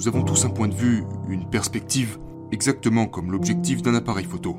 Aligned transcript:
Nous 0.00 0.08
avons 0.08 0.22
tous 0.22 0.46
un 0.46 0.48
point 0.48 0.66
de 0.66 0.74
vue, 0.74 1.04
une 1.28 1.44
perspective, 1.50 2.18
exactement 2.52 3.04
comme 3.04 3.30
l'objectif 3.30 3.82
d'un 3.82 3.94
appareil 3.94 4.24
photo. 4.24 4.56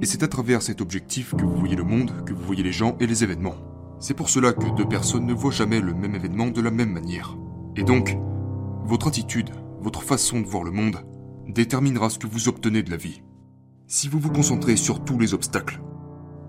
Et 0.00 0.06
c'est 0.06 0.22
à 0.22 0.28
travers 0.28 0.62
cet 0.62 0.80
objectif 0.80 1.34
que 1.34 1.42
vous 1.42 1.56
voyez 1.56 1.74
le 1.74 1.82
monde, 1.82 2.24
que 2.24 2.32
vous 2.32 2.44
voyez 2.44 2.62
les 2.62 2.70
gens 2.70 2.96
et 3.00 3.08
les 3.08 3.24
événements. 3.24 3.56
C'est 3.98 4.14
pour 4.14 4.28
cela 4.28 4.52
que 4.52 4.76
deux 4.76 4.86
personnes 4.86 5.26
ne 5.26 5.34
voient 5.34 5.50
jamais 5.50 5.80
le 5.80 5.92
même 5.92 6.14
événement 6.14 6.46
de 6.46 6.60
la 6.60 6.70
même 6.70 6.92
manière. 6.92 7.36
Et 7.74 7.82
donc, 7.82 8.16
votre 8.84 9.08
attitude, 9.08 9.50
votre 9.80 10.04
façon 10.04 10.40
de 10.40 10.46
voir 10.46 10.62
le 10.62 10.70
monde, 10.70 11.04
déterminera 11.48 12.08
ce 12.08 12.20
que 12.20 12.28
vous 12.28 12.46
obtenez 12.46 12.84
de 12.84 12.92
la 12.92 12.96
vie. 12.96 13.24
Si 13.88 14.06
vous 14.06 14.20
vous 14.20 14.30
concentrez 14.30 14.76
sur 14.76 15.04
tous 15.04 15.18
les 15.18 15.34
obstacles, 15.34 15.82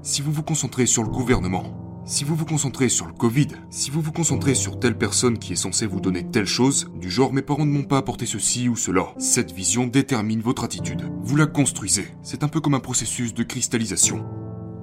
si 0.03 0.21
vous 0.21 0.31
vous 0.31 0.43
concentrez 0.43 0.85
sur 0.85 1.01
le 1.01 1.09
gouvernement, 1.09 1.80
si 2.03 2.23
vous 2.23 2.35
vous 2.35 2.45
concentrez 2.45 2.89
sur 2.89 3.05
le 3.05 3.13
Covid, 3.13 3.49
si 3.69 3.91
vous 3.91 4.01
vous 4.01 4.11
concentrez 4.11 4.55
sur 4.55 4.79
telle 4.79 4.97
personne 4.97 5.37
qui 5.37 5.53
est 5.53 5.57
censée 5.57 5.85
vous 5.85 6.01
donner 6.01 6.27
telle 6.27 6.47
chose, 6.47 6.89
du 6.95 7.11
genre 7.11 7.31
mes 7.31 7.43
parents 7.43 7.65
ne 7.65 7.71
m'ont 7.71 7.83
pas 7.83 7.99
apporté 7.99 8.25
ceci 8.25 8.67
ou 8.67 8.75
cela, 8.75 9.13
cette 9.19 9.51
vision 9.51 9.85
détermine 9.85 10.41
votre 10.41 10.63
attitude. 10.63 11.09
Vous 11.21 11.35
la 11.35 11.45
construisez. 11.45 12.07
C'est 12.23 12.43
un 12.43 12.47
peu 12.47 12.59
comme 12.59 12.73
un 12.73 12.79
processus 12.79 13.33
de 13.33 13.43
cristallisation. 13.43 14.25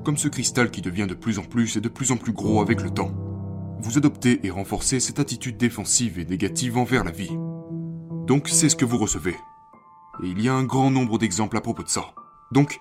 Comme 0.05 0.17
ce 0.17 0.29
cristal 0.29 0.71
qui 0.71 0.81
devient 0.81 1.07
de 1.09 1.15
plus 1.15 1.39
en 1.39 1.45
plus 1.45 1.77
et 1.77 1.81
de 1.81 1.89
plus 1.89 2.13
en 2.13 2.17
plus 2.17 2.33
gros 2.33 2.63
avec 2.63 2.83
le 2.83 2.91
temps. 2.91 3.13
Vous 3.81 3.99
adoptez 3.99 4.41
et 4.47 4.51
renforcez 4.51 5.01
cette 5.01 5.19
attitude 5.19 5.57
défensive 5.57 6.19
et 6.19 6.25
négative 6.25 6.79
envers 6.79 7.05
la 7.05 7.11
vie. 7.11 7.37
Donc 8.27 8.49
c'est 8.49 8.69
ce 8.69 8.77
que 8.77 8.85
vous 8.85 8.99
recevez. 8.99 9.35
Et 10.23 10.29
il 10.29 10.41
y 10.41 10.49
a 10.49 10.55
un 10.55 10.65
grand 10.65 10.91
nombre 10.91 11.19
d'exemples 11.19 11.57
à 11.57 11.61
propos 11.61 11.83
de 11.83 11.89
ça. 11.89 12.13
Donc, 12.53 12.81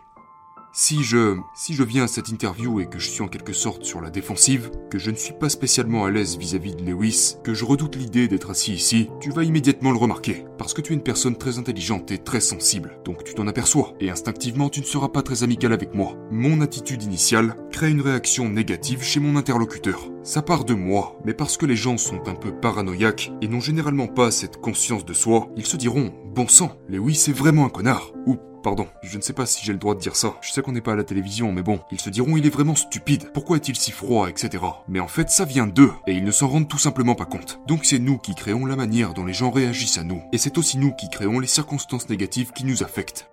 si 0.79 1.03
je, 1.03 1.37
si 1.55 1.73
je 1.73 1.81
viens 1.81 2.03
à 2.03 2.07
cette 2.07 2.29
interview 2.29 2.79
et 2.79 2.85
que 2.85 2.99
je 2.99 3.09
suis 3.09 3.23
en 3.23 3.27
quelque 3.27 3.51
sorte 3.51 3.83
sur 3.83 3.99
la 3.99 4.11
défensive, 4.11 4.69
que 4.91 4.99
je 4.99 5.09
ne 5.09 5.15
suis 5.15 5.33
pas 5.33 5.49
spécialement 5.49 6.05
à 6.05 6.11
l'aise 6.11 6.37
vis-à-vis 6.37 6.75
de 6.75 6.83
Lewis, 6.83 7.37
que 7.43 7.55
je 7.55 7.65
redoute 7.65 7.95
l'idée 7.95 8.27
d'être 8.27 8.51
assis 8.51 8.73
ici, 8.73 9.09
tu 9.19 9.31
vas 9.31 9.43
immédiatement 9.43 9.89
le 9.89 9.97
remarquer. 9.97 10.45
Parce 10.59 10.75
que 10.75 10.81
tu 10.81 10.93
es 10.93 10.95
une 10.95 11.01
personne 11.01 11.35
très 11.35 11.57
intelligente 11.57 12.11
et 12.11 12.19
très 12.19 12.41
sensible. 12.41 12.99
Donc 13.05 13.23
tu 13.23 13.33
t'en 13.33 13.47
aperçois. 13.47 13.95
Et 13.99 14.11
instinctivement, 14.11 14.69
tu 14.69 14.81
ne 14.81 14.85
seras 14.85 15.09
pas 15.09 15.23
très 15.23 15.41
amical 15.41 15.73
avec 15.73 15.95
moi. 15.95 16.15
Mon 16.29 16.61
attitude 16.61 17.01
initiale 17.01 17.55
crée 17.71 17.89
une 17.89 18.01
réaction 18.01 18.47
négative 18.47 19.01
chez 19.01 19.19
mon 19.19 19.35
interlocuteur. 19.35 20.11
Ça 20.21 20.43
part 20.43 20.63
de 20.63 20.75
moi, 20.75 21.17
mais 21.25 21.33
parce 21.33 21.57
que 21.57 21.65
les 21.65 21.75
gens 21.75 21.97
sont 21.97 22.27
un 22.27 22.35
peu 22.35 22.51
paranoïaques 22.51 23.31
et 23.41 23.47
n'ont 23.47 23.61
généralement 23.61 24.07
pas 24.07 24.29
cette 24.29 24.57
conscience 24.57 25.05
de 25.05 25.13
soi, 25.13 25.49
ils 25.57 25.65
se 25.65 25.77
diront 25.77 26.13
Bon 26.35 26.47
sang, 26.47 26.77
Lewis 26.87 27.25
est 27.29 27.35
vraiment 27.35 27.65
un 27.65 27.69
connard. 27.69 28.13
Ou 28.27 28.37
Pardon, 28.67 28.89
je 29.01 29.15
ne 29.15 29.21
sais 29.21 29.31
pas 29.31 29.45
si 29.45 29.63
j'ai 29.63 29.71
le 29.71 29.79
droit 29.79 29.95
de 29.95 30.01
dire 30.01 30.17
ça. 30.17 30.35
Je 30.41 30.51
sais 30.51 30.61
qu'on 30.61 30.73
n'est 30.73 30.81
pas 30.81 30.91
à 30.91 30.97
la 30.97 31.05
télévision, 31.05 31.53
mais 31.53 31.61
bon, 31.61 31.79
ils 31.89 32.01
se 32.01 32.09
diront 32.09 32.35
il 32.35 32.45
est 32.45 32.49
vraiment 32.49 32.75
stupide. 32.75 33.31
Pourquoi 33.33 33.55
est-il 33.55 33.77
si 33.77 33.91
froid, 33.93 34.27
etc. 34.27 34.61
Mais 34.89 34.99
en 34.99 35.07
fait, 35.07 35.29
ça 35.29 35.45
vient 35.45 35.67
d'eux, 35.67 35.93
et 36.05 36.11
ils 36.11 36.25
ne 36.25 36.31
s'en 36.31 36.49
rendent 36.49 36.67
tout 36.67 36.77
simplement 36.77 37.15
pas 37.15 37.23
compte. 37.23 37.61
Donc 37.65 37.85
c'est 37.85 37.97
nous 37.97 38.17
qui 38.17 38.35
créons 38.35 38.65
la 38.65 38.75
manière 38.75 39.13
dont 39.13 39.23
les 39.23 39.31
gens 39.31 39.51
réagissent 39.51 39.99
à 39.99 40.03
nous, 40.03 40.21
et 40.33 40.37
c'est 40.37 40.57
aussi 40.57 40.77
nous 40.77 40.91
qui 40.91 41.07
créons 41.09 41.39
les 41.39 41.47
circonstances 41.47 42.09
négatives 42.09 42.51
qui 42.51 42.65
nous 42.65 42.83
affectent. 42.83 43.29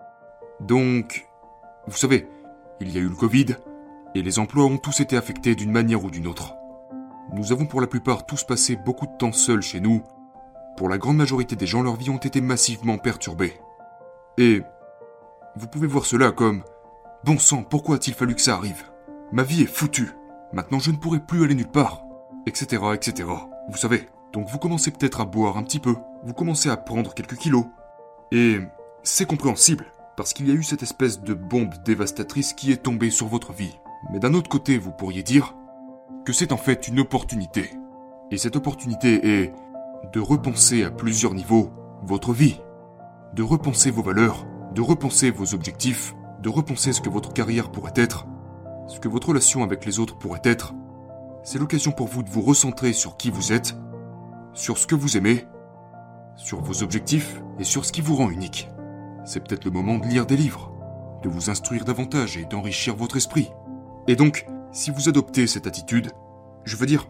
Donc, 0.61 1.27
vous 1.89 1.97
savez, 1.97 2.29
il 2.81 2.93
y 2.93 2.99
a 2.99 3.01
eu 3.01 3.09
le 3.09 3.17
Covid, 3.17 3.57
et 4.15 4.23
les 4.23 4.39
emplois 4.39 4.67
ont 4.67 4.79
tous 4.79 5.01
été 5.01 5.17
affectés 5.17 5.57
d'une 5.57 5.73
manière 5.73 6.05
ou 6.05 6.13
d'une 6.13 6.29
autre. 6.29 6.55
Nous 7.33 7.51
avons 7.51 7.67
pour 7.67 7.81
la 7.81 7.89
plupart 7.89 8.25
tous 8.25 8.45
passé 8.45 8.77
beaucoup 8.77 9.09
de 9.09 9.17
temps 9.19 9.33
seuls 9.33 9.63
chez 9.63 9.81
nous. 9.81 10.05
Pour 10.77 10.89
la 10.89 10.97
grande 10.97 11.17
majorité 11.17 11.57
des 11.57 11.67
gens, 11.67 11.83
leurs 11.83 11.97
vies 11.97 12.11
ont 12.11 12.19
été 12.19 12.41
massivement 12.41 12.99
perturbées. 12.99 13.55
Et 14.39 14.63
vous 15.57 15.69
pouvez 15.69 15.87
voir 15.87 16.05
cela 16.05 16.33
comme 16.33 16.65
Bon 17.25 17.39
sang, 17.39 17.63
pourquoi 17.63 17.97
a-t-il 17.97 18.15
fallu 18.15 18.35
que 18.35 18.41
ça 18.41 18.55
arrive? 18.55 18.83
Ma 19.33 19.45
vie 19.45 19.63
est 19.63 19.67
foutue. 19.67 20.11
Maintenant 20.53 20.81
je 20.81 20.91
ne 20.91 20.97
pourrai 20.97 21.21
plus 21.21 21.45
aller 21.45 21.55
nulle 21.55 21.71
part. 21.71 22.03
Etc. 22.47 22.83
etc. 22.93 23.29
Vous 23.71 23.77
savez. 23.77 24.09
Donc 24.33 24.49
vous 24.49 24.59
commencez 24.59 24.91
peut-être 24.91 25.21
à 25.21 25.25
boire 25.25 25.57
un 25.57 25.63
petit 25.63 25.79
peu. 25.79 25.95
Vous 26.25 26.35
commencez 26.35 26.69
à 26.71 26.77
prendre 26.77 27.15
quelques 27.15 27.37
kilos. 27.37 27.67
Et 28.33 28.59
c'est 29.05 29.27
compréhensible. 29.27 29.87
Parce 30.17 30.33
qu'il 30.33 30.49
y 30.49 30.51
a 30.51 30.55
eu 30.55 30.63
cette 30.63 30.83
espèce 30.83 31.21
de 31.21 31.35
bombe 31.35 31.75
dévastatrice 31.85 32.53
qui 32.53 32.73
est 32.73 32.83
tombée 32.83 33.11
sur 33.11 33.29
votre 33.29 33.53
vie. 33.53 33.79
Mais 34.13 34.19
d'un 34.19 34.35
autre 34.35 34.51
côté, 34.51 34.77
vous 34.77 34.93
pourriez 34.93 35.23
dire 35.23 35.55
que 36.25 36.33
c'est 36.33 36.53
en 36.53 36.57
fait 36.57 36.89
une 36.89 37.01
opportunité. 37.01 37.71
Et 38.31 38.39
cette 38.39 38.57
opportunité 38.57 39.43
est 39.43 39.53
de 40.13 40.21
repenser 40.21 40.85
à 40.85 40.91
plusieurs 40.91 41.35
niveaux 41.35 41.71
votre 42.03 42.33
vie, 42.33 42.61
de 43.35 43.43
repenser 43.43 43.91
vos 43.91 44.03
valeurs, 44.03 44.47
de 44.75 44.81
repenser 44.81 45.31
vos 45.31 45.55
objectifs, 45.55 46.15
de 46.43 46.49
repenser 46.49 46.93
ce 46.93 47.01
que 47.01 47.09
votre 47.09 47.33
carrière 47.33 47.71
pourrait 47.71 47.93
être, 47.95 48.27
ce 48.89 48.99
que 48.99 49.09
votre 49.09 49.29
relation 49.29 49.63
avec 49.63 49.85
les 49.87 50.01
autres 50.01 50.19
pourrait 50.19 50.43
être. 50.45 50.75
C'est 51.45 51.59
l'occasion 51.59 51.93
pour 51.93 52.09
vous 52.09 52.23
de 52.23 52.31
vous 52.31 52.43
recentrer 52.43 52.93
sur 52.93 53.17
qui 53.17 53.31
vous 53.31 53.53
êtes, 53.53 53.77
sur 54.53 54.79
ce 54.79 54.87
que 54.87 54.95
vous 54.95 55.17
aimez, 55.17 55.47
sur 56.37 56.61
vos 56.61 56.83
objectifs 56.83 57.41
et 57.59 57.65
sur 57.65 57.85
ce 57.85 57.93
qui 57.93 58.01
vous 58.01 58.17
rend 58.17 58.31
unique. 58.31 58.69
C'est 59.25 59.41
peut-être 59.41 59.65
le 59.65 59.71
moment 59.71 59.99
de 59.99 60.07
lire 60.07 60.27
des 60.27 60.37
livres, 60.37 60.73
de 61.23 61.29
vous 61.29 61.51
instruire 61.51 61.85
davantage 61.85 62.37
et 62.37 62.45
d'enrichir 62.45 62.97
votre 62.97 63.17
esprit. 63.17 63.51
Et 64.09 64.17
donc, 64.17 64.47
si 64.73 64.91
vous 64.91 65.09
adoptez 65.09 65.47
cette 65.47 65.69
attitude, 65.69 66.11
je 66.65 66.77
veux 66.77 66.87
dire, 66.87 67.07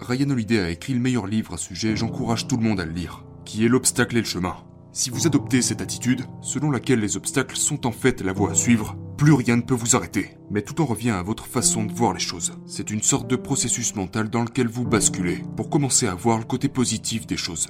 Ryan 0.00 0.30
Holiday 0.30 0.60
a 0.60 0.70
écrit 0.70 0.92
le 0.92 1.00
meilleur 1.00 1.26
livre 1.26 1.54
à 1.54 1.56
ce 1.56 1.68
sujet, 1.68 1.96
j'encourage 1.96 2.46
tout 2.46 2.56
le 2.58 2.62
monde 2.62 2.80
à 2.80 2.84
le 2.84 2.92
lire, 2.92 3.24
qui 3.44 3.64
est 3.64 3.68
L'obstacle 3.68 4.16
et 4.16 4.20
le 4.20 4.26
chemin. 4.26 4.56
Si 4.98 5.10
vous 5.10 5.28
adoptez 5.28 5.62
cette 5.62 5.80
attitude, 5.80 6.24
selon 6.40 6.72
laquelle 6.72 6.98
les 6.98 7.16
obstacles 7.16 7.56
sont 7.56 7.86
en 7.86 7.92
fait 7.92 8.20
la 8.20 8.32
voie 8.32 8.50
à 8.50 8.54
suivre, 8.54 8.96
plus 9.16 9.32
rien 9.32 9.54
ne 9.54 9.62
peut 9.62 9.72
vous 9.72 9.94
arrêter. 9.94 10.36
Mais 10.50 10.60
tout 10.60 10.80
en 10.80 10.86
revient 10.86 11.10
à 11.10 11.22
votre 11.22 11.46
façon 11.46 11.84
de 11.84 11.92
voir 11.92 12.14
les 12.14 12.18
choses. 12.18 12.54
C'est 12.66 12.90
une 12.90 13.02
sorte 13.02 13.30
de 13.30 13.36
processus 13.36 13.94
mental 13.94 14.28
dans 14.28 14.42
lequel 14.42 14.66
vous 14.66 14.84
basculez 14.84 15.44
pour 15.56 15.70
commencer 15.70 16.08
à 16.08 16.16
voir 16.16 16.38
le 16.38 16.44
côté 16.44 16.68
positif 16.68 17.28
des 17.28 17.36
choses. 17.36 17.68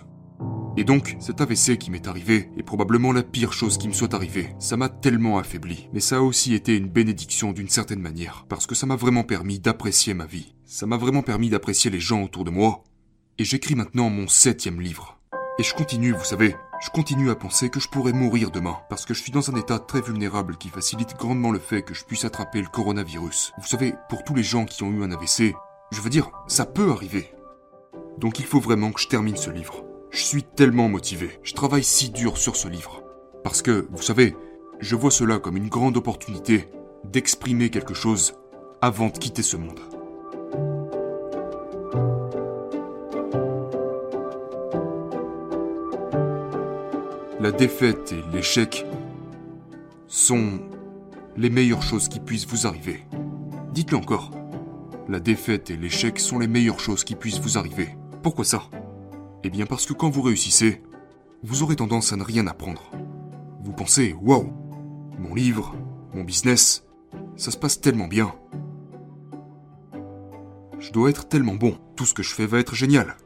Et 0.78 0.84
donc, 0.84 1.18
cet 1.20 1.42
AVC 1.42 1.76
qui 1.76 1.90
m'est 1.90 2.08
arrivé 2.08 2.48
est 2.56 2.62
probablement 2.62 3.12
la 3.12 3.22
pire 3.22 3.52
chose 3.52 3.76
qui 3.76 3.88
me 3.88 3.92
soit 3.92 4.14
arrivée. 4.14 4.54
Ça 4.58 4.78
m'a 4.78 4.88
tellement 4.88 5.36
affaibli. 5.36 5.90
Mais 5.92 6.00
ça 6.00 6.16
a 6.16 6.20
aussi 6.20 6.54
été 6.54 6.78
une 6.78 6.88
bénédiction 6.88 7.52
d'une 7.52 7.68
certaine 7.68 8.00
manière. 8.00 8.46
Parce 8.48 8.66
que 8.66 8.74
ça 8.74 8.86
m'a 8.86 8.96
vraiment 8.96 9.22
permis 9.22 9.58
d'apprécier 9.58 10.14
ma 10.14 10.24
vie. 10.24 10.54
Ça 10.64 10.86
m'a 10.86 10.96
vraiment 10.96 11.22
permis 11.22 11.50
d'apprécier 11.50 11.90
les 11.90 12.00
gens 12.00 12.22
autour 12.22 12.44
de 12.44 12.50
moi. 12.50 12.84
Et 13.36 13.44
j'écris 13.44 13.74
maintenant 13.74 14.08
mon 14.08 14.28
septième 14.28 14.80
livre. 14.80 15.17
Et 15.60 15.64
je 15.64 15.74
continue, 15.74 16.12
vous 16.12 16.22
savez, 16.24 16.54
je 16.80 16.88
continue 16.91 17.30
à 17.30 17.34
penser 17.34 17.69
que 17.69 17.80
je 17.80 17.88
pourrais 17.88 18.12
mourir 18.12 18.52
demain, 18.52 18.76
parce 18.88 19.04
que 19.04 19.12
je 19.12 19.20
suis 19.20 19.32
dans 19.32 19.50
un 19.50 19.56
état 19.56 19.80
très 19.80 20.00
vulnérable 20.00 20.56
qui 20.56 20.69
facilite 20.69 21.16
grandement 21.16 21.50
le 21.50 21.58
fait 21.58 21.82
que 21.82 21.94
je 21.94 22.04
puisse 22.04 22.24
attraper 22.24 22.60
le 22.60 22.69
coronavirus. 22.69 23.54
Vous 23.58 23.66
savez, 23.66 23.94
pour 24.08 24.22
tous 24.22 24.36
les 24.36 24.44
gens 24.44 24.66
qui 24.66 24.84
ont 24.84 24.92
eu 24.92 25.02
un 25.02 25.10
AVC, 25.10 25.56
je 25.91 26.00
veux 26.00 26.10
dire, 26.10 26.30
ça 26.46 26.64
peut 26.64 26.92
arriver. 26.92 27.34
Donc 28.19 28.38
il 28.38 28.44
faut 28.44 28.60
vraiment 28.60 28.92
que 28.92 29.00
je 29.00 29.08
termine 29.08 29.36
ce 29.36 29.50
livre. 29.50 29.84
Je 30.12 30.22
suis 30.22 30.44
tellement 30.44 30.88
motivé, 30.88 31.41
je 31.42 31.54
travaille 31.54 31.82
si 31.82 32.10
dur 32.10 32.38
sur 32.38 32.54
ce 32.54 32.69
livre. 32.69 33.02
Parce 33.42 33.60
que, 33.60 33.88
vous 33.90 34.02
savez, 34.02 34.36
je 34.78 34.94
vois 34.94 35.10
cela 35.10 35.40
comme 35.40 35.56
une 35.56 35.69
grande 35.69 35.96
opportunité 35.96 36.69
d'exprimer 37.02 37.70
quelque 37.70 37.94
chose 37.94 38.34
avant 38.80 39.08
de 39.08 39.19
quitter 39.19 39.42
ce 39.42 39.56
monde. 39.56 39.80
La 47.41 47.53
défaite 47.53 48.12
et 48.12 48.22
l'échec 48.32 48.84
sont 50.09 50.59
les 51.37 51.50
meilleures 51.50 51.82
choses 51.82 52.09
qui 52.09 52.19
puissent 52.19 52.49
vous 52.49 52.66
arriver. 52.66 53.04
Dites-le 53.72 53.97
encore. 53.97 54.32
La 55.09 55.21
défaite 55.21 55.71
et 55.71 55.76
l'échec 55.76 56.19
sont 56.19 56.41
les 56.41 56.49
meilleures 56.49 56.81
choses 56.81 57.04
qui 57.04 57.15
puissent 57.15 57.38
vous 57.38 57.56
arriver. 57.56 57.97
Pourquoi 58.22 58.44
ça? 58.44 58.65
Eh 59.44 59.50
bien 59.50 59.66
parce 59.66 59.87
que 59.87 59.93
quand 59.93 60.10
vous 60.10 60.22
réussissez, 60.22 60.82
vous 61.44 61.62
aurez 61.62 61.76
tendance 61.76 62.12
à 62.12 62.16
ne 62.16 62.25
rien 62.25 62.47
apprendre. 62.49 62.91
Vous 63.62 63.72
pensez, 63.72 64.15
waouh, 64.20 64.53
mon 65.19 65.32
livre, 65.32 65.76
mon 66.15 66.25
business, 66.25 66.84
ça 67.37 67.53
se 67.53 67.56
passe 67.56 67.81
tellement 67.81 68.09
bien. 68.09 68.34
Je 70.81 70.91
dois 70.91 71.11
être 71.11 71.29
tellement 71.29 71.55
bon, 71.55 71.79
tout 71.94 72.05
ce 72.05 72.14
que 72.14 72.25
je 72.25 72.34
fais 72.34 72.46
va 72.46 72.58
être 72.58 72.75
génial. 72.75 73.17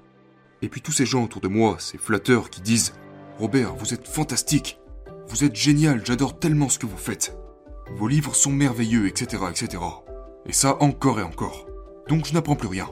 Et 0.61 0.69
puis 0.69 0.83
tous 0.83 0.93
ces 0.93 1.07
gens 1.07 1.25
autour 1.25 1.41
de 1.41 1.49
moi, 1.49 1.77
ces 1.79 1.99
flatteurs 1.99 2.51
qui 2.51 2.61
disent 2.61 2.93
Robert, 3.39 3.75
vous 3.75 3.95
êtes 3.95 4.07
fantastique. 4.07 4.79
Vous 5.29 5.45
êtes 5.45 5.57
génial, 5.57 6.05
j'adore 6.05 6.39
tellement 6.39 6.69
ce 6.69 6.79
que 6.79 6.87
vous 6.87 6.99
faites. 6.99 7.37
Vos 7.97 8.07
livres 8.07 8.35
sont 8.35 8.53
merveilleux, 8.53 9.07
etc., 9.07 9.45
etc. 9.51 9.83
Et 10.47 10.53
ça 10.53 10.77
encore 10.81 11.19
et 11.19 11.23
encore. 11.23 11.67
Donc 12.09 12.27
je 12.27 12.35
n'apprends 12.35 12.57
plus 12.57 12.69
rien. 12.69 12.89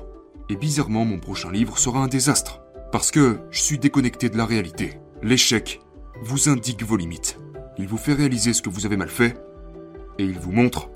Et 0.49 0.57
bizarrement, 0.57 1.05
mon 1.05 1.19
prochain 1.19 1.53
livre 1.53 1.79
sera 1.79 2.01
un 2.01 2.09
désastre. 2.09 2.63
Parce 2.91 3.11
que 3.11 3.39
je 3.51 3.61
suis 3.61 3.79
déconnecté 3.79 4.29
de 4.29 4.37
la 4.37 4.47
réalité. 4.47 4.99
L'échec 5.23 5.81
vous 6.23 6.49
indique 6.49 6.83
vos 6.83 6.97
limites. 6.97 7.39
Il 7.79 7.87
vous 7.87 7.99
fait 7.99 8.15
réaliser 8.15 8.53
ce 8.53 8.63
que 8.63 8.71
vous 8.71 8.87
avez 8.87 8.97
mal 8.97 9.09
fait. 9.09 9.37
Et 10.19 10.25
il 10.25 10.39
vous 10.39 10.53
montre 10.53 10.91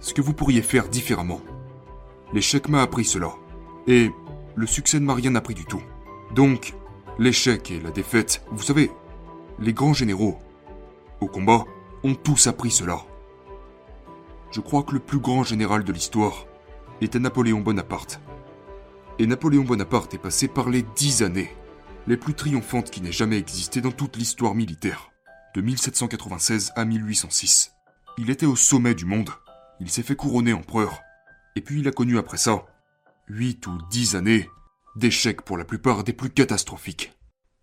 ce 0.00 0.14
que 0.14 0.20
vous 0.20 0.34
pourriez 0.34 0.62
faire 0.62 0.88
différemment. 0.88 1.40
L'échec 2.32 2.68
m'a 2.68 2.82
appris 2.82 3.04
cela. 3.04 3.32
Et 3.86 4.10
le 4.56 4.66
succès 4.66 4.98
ne 4.98 5.04
m'a 5.04 5.14
rien 5.14 5.34
appris 5.34 5.54
du 5.54 5.64
tout. 5.64 5.82
Donc, 6.34 6.74
L'échec 7.18 7.70
et 7.70 7.80
la 7.80 7.90
défaite, 7.90 8.42
vous 8.50 8.62
savez, 8.62 8.90
les 9.58 9.72
grands 9.72 9.92
généraux, 9.92 10.38
au 11.20 11.26
combat, 11.26 11.64
ont 12.02 12.14
tous 12.14 12.46
appris 12.46 12.70
cela. 12.70 13.02
Je 14.50 14.60
crois 14.60 14.82
que 14.82 14.92
le 14.92 14.98
plus 14.98 15.18
grand 15.18 15.44
général 15.44 15.84
de 15.84 15.92
l'histoire 15.92 16.46
était 17.00 17.18
Napoléon 17.18 17.60
Bonaparte. 17.60 18.20
Et 19.18 19.26
Napoléon 19.26 19.64
Bonaparte 19.64 20.14
est 20.14 20.18
passé 20.18 20.48
par 20.48 20.68
les 20.68 20.82
dix 20.96 21.22
années 21.22 21.50
les 22.06 22.16
plus 22.16 22.34
triomphantes 22.34 22.90
qui 22.90 23.00
n'aient 23.00 23.12
jamais 23.12 23.38
existé 23.38 23.80
dans 23.80 23.92
toute 23.92 24.16
l'histoire 24.16 24.54
militaire, 24.54 25.10
de 25.54 25.60
1796 25.60 26.72
à 26.74 26.84
1806. 26.84 27.72
Il 28.18 28.30
était 28.30 28.46
au 28.46 28.56
sommet 28.56 28.94
du 28.94 29.04
monde, 29.04 29.30
il 29.80 29.90
s'est 29.90 30.02
fait 30.02 30.16
couronner 30.16 30.52
empereur, 30.52 31.00
et 31.56 31.60
puis 31.60 31.80
il 31.80 31.88
a 31.88 31.92
connu 31.92 32.18
après 32.18 32.38
ça, 32.38 32.64
8 33.28 33.66
ou 33.66 33.78
10 33.90 34.16
années, 34.16 34.50
d'échecs 34.96 35.42
pour 35.42 35.56
la 35.56 35.64
plupart 35.64 36.04
des 36.04 36.12
plus 36.12 36.30
catastrophiques. 36.30 37.12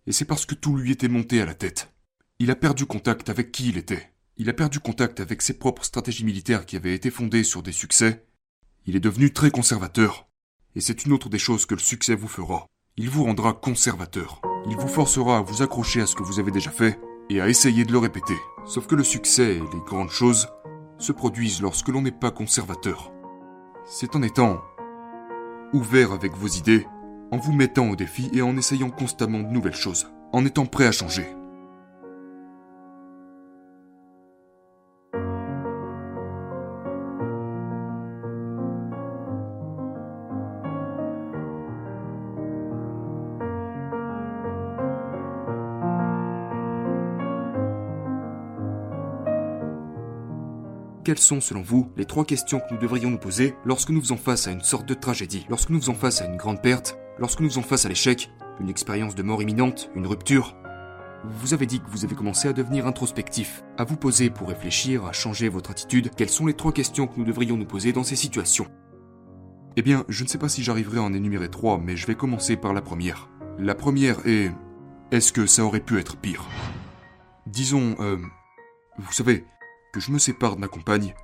Et 0.06 0.12
c'est 0.12 0.24
parce 0.24 0.46
que 0.46 0.54
tout 0.54 0.76
lui 0.76 0.92
était 0.92 1.08
monté 1.08 1.40
à 1.40 1.46
la 1.46 1.54
tête. 1.54 1.92
Il 2.38 2.50
a 2.50 2.56
perdu 2.56 2.86
contact 2.86 3.28
avec 3.28 3.52
qui 3.52 3.68
il 3.68 3.78
était. 3.78 4.10
Il 4.36 4.48
a 4.48 4.54
perdu 4.54 4.80
contact 4.80 5.20
avec 5.20 5.42
ses 5.42 5.58
propres 5.58 5.84
stratégies 5.84 6.24
militaires 6.24 6.64
qui 6.64 6.76
avaient 6.76 6.94
été 6.94 7.10
fondées 7.10 7.44
sur 7.44 7.62
des 7.62 7.72
succès. 7.72 8.24
Il 8.86 8.96
est 8.96 9.00
devenu 9.00 9.32
très 9.32 9.50
conservateur. 9.50 10.26
Et 10.74 10.80
c'est 10.80 11.04
une 11.04 11.12
autre 11.12 11.28
des 11.28 11.38
choses 11.38 11.66
que 11.66 11.74
le 11.74 11.80
succès 11.80 12.14
vous 12.14 12.28
fera. 12.28 12.66
Il 12.96 13.10
vous 13.10 13.24
rendra 13.24 13.52
conservateur. 13.52 14.40
Il 14.68 14.76
vous 14.76 14.88
forcera 14.88 15.38
à 15.38 15.42
vous 15.42 15.62
accrocher 15.62 16.00
à 16.00 16.06
ce 16.06 16.14
que 16.14 16.22
vous 16.22 16.38
avez 16.38 16.50
déjà 16.50 16.70
fait 16.70 16.98
et 17.28 17.40
à 17.40 17.48
essayer 17.48 17.84
de 17.84 17.92
le 17.92 17.98
répéter. 17.98 18.36
Sauf 18.66 18.86
que 18.86 18.94
le 18.94 19.04
succès 19.04 19.56
et 19.56 19.60
les 19.60 19.80
grandes 19.86 20.10
choses 20.10 20.48
se 20.98 21.12
produisent 21.12 21.62
lorsque 21.62 21.88
l'on 21.88 22.02
n'est 22.02 22.10
pas 22.10 22.30
conservateur. 22.30 23.12
C'est 23.84 24.16
en 24.16 24.22
étant 24.22 24.60
ouvert 25.72 26.12
avec 26.12 26.34
vos 26.36 26.48
idées, 26.48 26.86
en 27.30 27.38
vous 27.38 27.52
mettant 27.52 27.88
au 27.88 27.96
défi 27.96 28.30
et 28.32 28.42
en 28.42 28.56
essayant 28.56 28.90
constamment 28.90 29.40
de 29.40 29.48
nouvelles 29.48 29.74
choses, 29.74 30.08
en 30.32 30.44
étant 30.44 30.66
prêt 30.66 30.86
à 30.86 30.92
changer. 30.92 31.26
Quelles 51.02 51.18
sont, 51.18 51.40
selon 51.40 51.62
vous, 51.62 51.90
les 51.96 52.04
trois 52.04 52.24
questions 52.24 52.60
que 52.60 52.72
nous 52.72 52.78
devrions 52.78 53.10
nous 53.10 53.18
poser 53.18 53.56
lorsque 53.64 53.90
nous 53.90 54.00
faisons 54.00 54.16
face 54.16 54.46
à 54.46 54.52
une 54.52 54.60
sorte 54.60 54.86
de 54.86 54.94
tragédie, 54.94 55.44
lorsque 55.48 55.70
nous 55.70 55.80
faisons 55.80 55.94
face 55.94 56.22
à 56.22 56.26
une 56.26 56.36
grande 56.36 56.62
perte, 56.62 56.96
lorsque 57.20 57.40
nous 57.40 57.48
faisons 57.48 57.62
face 57.62 57.86
à 57.86 57.88
l'échec, 57.88 58.30
une 58.58 58.68
expérience 58.68 59.14
de 59.14 59.22
mort 59.22 59.42
imminente, 59.42 59.90
une 59.94 60.06
rupture 60.06 60.56
Vous 61.24 61.54
avez 61.54 61.66
dit 61.66 61.80
que 61.80 61.90
vous 61.90 62.04
avez 62.04 62.16
commencé 62.16 62.48
à 62.48 62.52
devenir 62.52 62.86
introspectif, 62.86 63.62
à 63.78 63.84
vous 63.84 63.96
poser 63.96 64.30
pour 64.30 64.48
réfléchir, 64.48 65.04
à 65.04 65.12
changer 65.12 65.48
votre 65.48 65.70
attitude. 65.70 66.10
Quelles 66.16 66.30
sont 66.30 66.46
les 66.46 66.54
trois 66.54 66.72
questions 66.72 67.06
que 67.06 67.18
nous 67.18 67.24
devrions 67.24 67.56
nous 67.56 67.66
poser 67.66 67.92
dans 67.92 68.04
ces 68.04 68.16
situations? 68.16 68.66
Eh 69.76 69.82
bien, 69.82 70.04
je 70.08 70.24
ne 70.24 70.28
sais 70.28 70.38
pas 70.38 70.48
si 70.48 70.62
j'arriverai 70.62 70.98
à 70.98 71.02
en 71.02 71.14
énumérer 71.14 71.48
trois, 71.48 71.78
mais 71.78 71.96
je 71.96 72.06
vais 72.06 72.16
commencer 72.16 72.56
par 72.56 72.72
la 72.72 72.82
première. 72.82 73.28
La 73.58 73.74
première 73.74 74.26
est... 74.26 74.50
Est-ce 75.12 75.32
que 75.32 75.46
ça 75.46 75.64
aurait 75.64 75.80
pu 75.80 75.98
être 75.98 76.16
pire? 76.16 76.44
Disons, 77.46 77.96
euh... 78.00 78.16
Vous 78.98 79.12
savez, 79.12 79.44
que 79.92 80.00
je 80.00 80.10
me 80.10 80.18
sépare 80.18 80.56
de 80.56 80.60
ma 80.60 80.68
compagne 80.68 81.14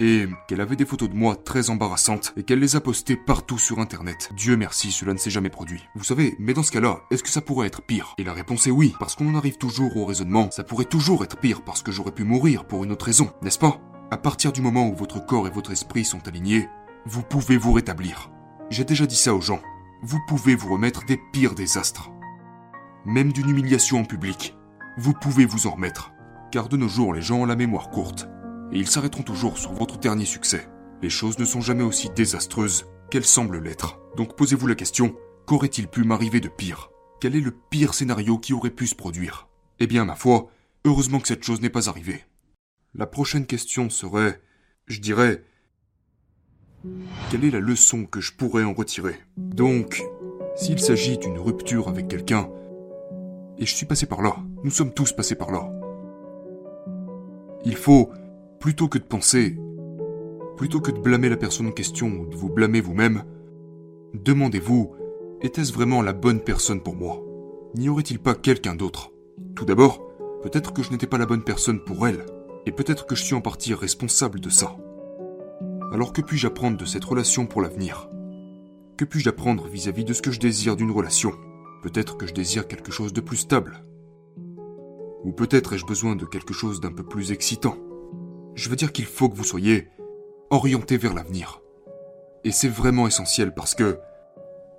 et 0.00 0.26
qu'elle 0.48 0.60
avait 0.60 0.76
des 0.76 0.86
photos 0.86 1.08
de 1.10 1.14
moi 1.14 1.36
très 1.36 1.70
embarrassantes 1.70 2.32
et 2.36 2.42
qu'elle 2.42 2.58
les 2.58 2.74
a 2.74 2.80
postées 2.80 3.16
partout 3.16 3.58
sur 3.58 3.78
internet. 3.78 4.30
Dieu 4.34 4.56
merci, 4.56 4.90
cela 4.90 5.12
ne 5.12 5.18
s'est 5.18 5.30
jamais 5.30 5.50
produit. 5.50 5.82
Vous 5.94 6.04
savez, 6.04 6.34
mais 6.38 6.54
dans 6.54 6.62
ce 6.62 6.72
cas-là, 6.72 7.00
est-ce 7.10 7.22
que 7.22 7.28
ça 7.28 7.40
pourrait 7.40 7.66
être 7.66 7.82
pire? 7.82 8.14
Et 8.18 8.24
la 8.24 8.32
réponse 8.32 8.66
est 8.66 8.70
oui, 8.72 8.94
parce 8.98 9.14
qu'on 9.14 9.32
en 9.32 9.38
arrive 9.38 9.58
toujours 9.58 9.96
au 9.96 10.04
raisonnement, 10.04 10.50
ça 10.50 10.64
pourrait 10.64 10.84
toujours 10.86 11.22
être 11.22 11.38
pire 11.38 11.62
parce 11.62 11.82
que 11.82 11.92
j'aurais 11.92 12.12
pu 12.12 12.24
mourir 12.24 12.64
pour 12.64 12.82
une 12.82 12.92
autre 12.92 13.06
raison, 13.06 13.30
n'est-ce 13.42 13.58
pas? 13.58 13.80
À 14.10 14.16
partir 14.16 14.52
du 14.52 14.60
moment 14.60 14.88
où 14.88 14.96
votre 14.96 15.24
corps 15.24 15.46
et 15.46 15.52
votre 15.52 15.70
esprit 15.70 16.04
sont 16.04 16.26
alignés, 16.26 16.68
vous 17.06 17.22
pouvez 17.22 17.56
vous 17.56 17.72
rétablir. 17.72 18.30
J'ai 18.70 18.84
déjà 18.84 19.06
dit 19.06 19.16
ça 19.16 19.34
aux 19.34 19.40
gens. 19.40 19.60
Vous 20.02 20.18
pouvez 20.26 20.54
vous 20.54 20.72
remettre 20.72 21.04
des 21.04 21.20
pires 21.32 21.54
désastres. 21.54 22.10
Même 23.04 23.32
d'une 23.32 23.50
humiliation 23.50 24.00
en 24.00 24.04
public. 24.04 24.56
Vous 24.98 25.12
pouvez 25.12 25.46
vous 25.46 25.66
en 25.66 25.72
remettre 25.72 26.12
car 26.50 26.68
de 26.68 26.76
nos 26.76 26.88
jours 26.88 27.14
les 27.14 27.22
gens 27.22 27.40
ont 27.40 27.46
la 27.46 27.56
mémoire 27.56 27.90
courte, 27.90 28.28
et 28.72 28.78
ils 28.78 28.88
s'arrêteront 28.88 29.22
toujours 29.22 29.58
sur 29.58 29.72
votre 29.72 29.98
dernier 29.98 30.24
succès. 30.24 30.68
Les 31.02 31.10
choses 31.10 31.38
ne 31.38 31.44
sont 31.44 31.60
jamais 31.60 31.82
aussi 31.82 32.10
désastreuses 32.10 32.86
qu'elles 33.10 33.24
semblent 33.24 33.62
l'être. 33.62 33.98
Donc 34.16 34.36
posez-vous 34.36 34.66
la 34.66 34.74
question, 34.74 35.14
qu'aurait-il 35.46 35.88
pu 35.88 36.04
m'arriver 36.04 36.40
de 36.40 36.48
pire? 36.48 36.90
Quel 37.20 37.36
est 37.36 37.40
le 37.40 37.50
pire 37.50 37.94
scénario 37.94 38.38
qui 38.38 38.52
aurait 38.52 38.70
pu 38.70 38.86
se 38.86 38.94
produire? 38.94 39.48
Eh 39.78 39.86
bien, 39.86 40.04
ma 40.04 40.14
foi, 40.14 40.48
heureusement 40.84 41.20
que 41.20 41.28
cette 41.28 41.42
chose 41.42 41.60
n'est 41.60 41.70
pas 41.70 41.88
arrivée. 41.88 42.24
La 42.94 43.06
prochaine 43.06 43.46
question 43.46 43.90
serait, 43.90 44.40
je 44.86 45.00
dirais, 45.00 45.44
quelle 47.30 47.44
est 47.44 47.50
la 47.50 47.60
leçon 47.60 48.04
que 48.04 48.20
je 48.20 48.32
pourrais 48.32 48.64
en 48.64 48.72
retirer? 48.72 49.16
Donc, 49.36 50.02
s'il 50.56 50.80
s'agit 50.80 51.18
d'une 51.18 51.38
rupture 51.38 51.88
avec 51.88 52.08
quelqu'un, 52.08 52.48
et 53.58 53.66
je 53.66 53.74
suis 53.74 53.86
passé 53.86 54.06
par 54.06 54.22
là, 54.22 54.36
nous 54.64 54.70
sommes 54.70 54.92
tous 54.92 55.12
passés 55.12 55.34
par 55.34 55.50
là, 55.50 55.70
il 57.64 57.76
faut, 57.76 58.10
plutôt 58.60 58.88
que 58.88 58.98
de 58.98 59.04
penser, 59.04 59.56
plutôt 60.58 60.80
que 60.80 60.90
de 60.90 61.00
blâmer 61.00 61.30
la 61.30 61.38
personne 61.38 61.68
en 61.68 61.72
question 61.72 62.08
ou 62.08 62.26
de 62.26 62.36
vous 62.36 62.50
blâmer 62.50 62.82
vous-même, 62.82 63.24
demandez-vous, 64.12 64.92
était-ce 65.40 65.72
vraiment 65.72 66.02
la 66.02 66.12
bonne 66.12 66.40
personne 66.40 66.82
pour 66.82 66.94
moi? 66.94 67.24
N'y 67.74 67.88
aurait-il 67.88 68.18
pas 68.18 68.34
quelqu'un 68.34 68.74
d'autre? 68.74 69.12
Tout 69.56 69.64
d'abord, 69.64 70.06
peut-être 70.42 70.74
que 70.74 70.82
je 70.82 70.90
n'étais 70.90 71.06
pas 71.06 71.16
la 71.16 71.24
bonne 71.24 71.42
personne 71.42 71.80
pour 71.80 72.06
elle, 72.06 72.26
et 72.66 72.72
peut-être 72.72 73.06
que 73.06 73.14
je 73.14 73.24
suis 73.24 73.34
en 73.34 73.40
partie 73.40 73.72
responsable 73.72 74.40
de 74.40 74.50
ça. 74.50 74.76
Alors 75.90 76.12
que 76.12 76.20
puis-je 76.20 76.46
apprendre 76.46 76.76
de 76.76 76.84
cette 76.84 77.04
relation 77.04 77.46
pour 77.46 77.62
l'avenir? 77.62 78.10
Que 78.98 79.06
puis-je 79.06 79.30
apprendre 79.30 79.68
vis-à-vis 79.68 80.04
de 80.04 80.12
ce 80.12 80.20
que 80.20 80.30
je 80.30 80.38
désire 80.38 80.76
d'une 80.76 80.90
relation? 80.90 81.32
Peut-être 81.82 82.18
que 82.18 82.26
je 82.26 82.34
désire 82.34 82.68
quelque 82.68 82.92
chose 82.92 83.14
de 83.14 83.22
plus 83.22 83.38
stable, 83.38 83.86
ou 85.24 85.32
peut-être 85.32 85.72
ai-je 85.72 85.86
besoin 85.86 86.14
de 86.14 86.26
quelque 86.26 86.52
chose 86.52 86.82
d'un 86.82 86.92
peu 86.92 87.02
plus 87.02 87.32
excitant. 87.32 87.76
Je 88.60 88.68
veux 88.68 88.76
dire 88.76 88.92
qu'il 88.92 89.06
faut 89.06 89.30
que 89.30 89.36
vous 89.36 89.44
soyez 89.44 89.88
orienté 90.50 90.98
vers 90.98 91.14
l'avenir. 91.14 91.62
Et 92.44 92.52
c'est 92.52 92.68
vraiment 92.68 93.06
essentiel 93.06 93.54
parce 93.54 93.74
que 93.74 93.98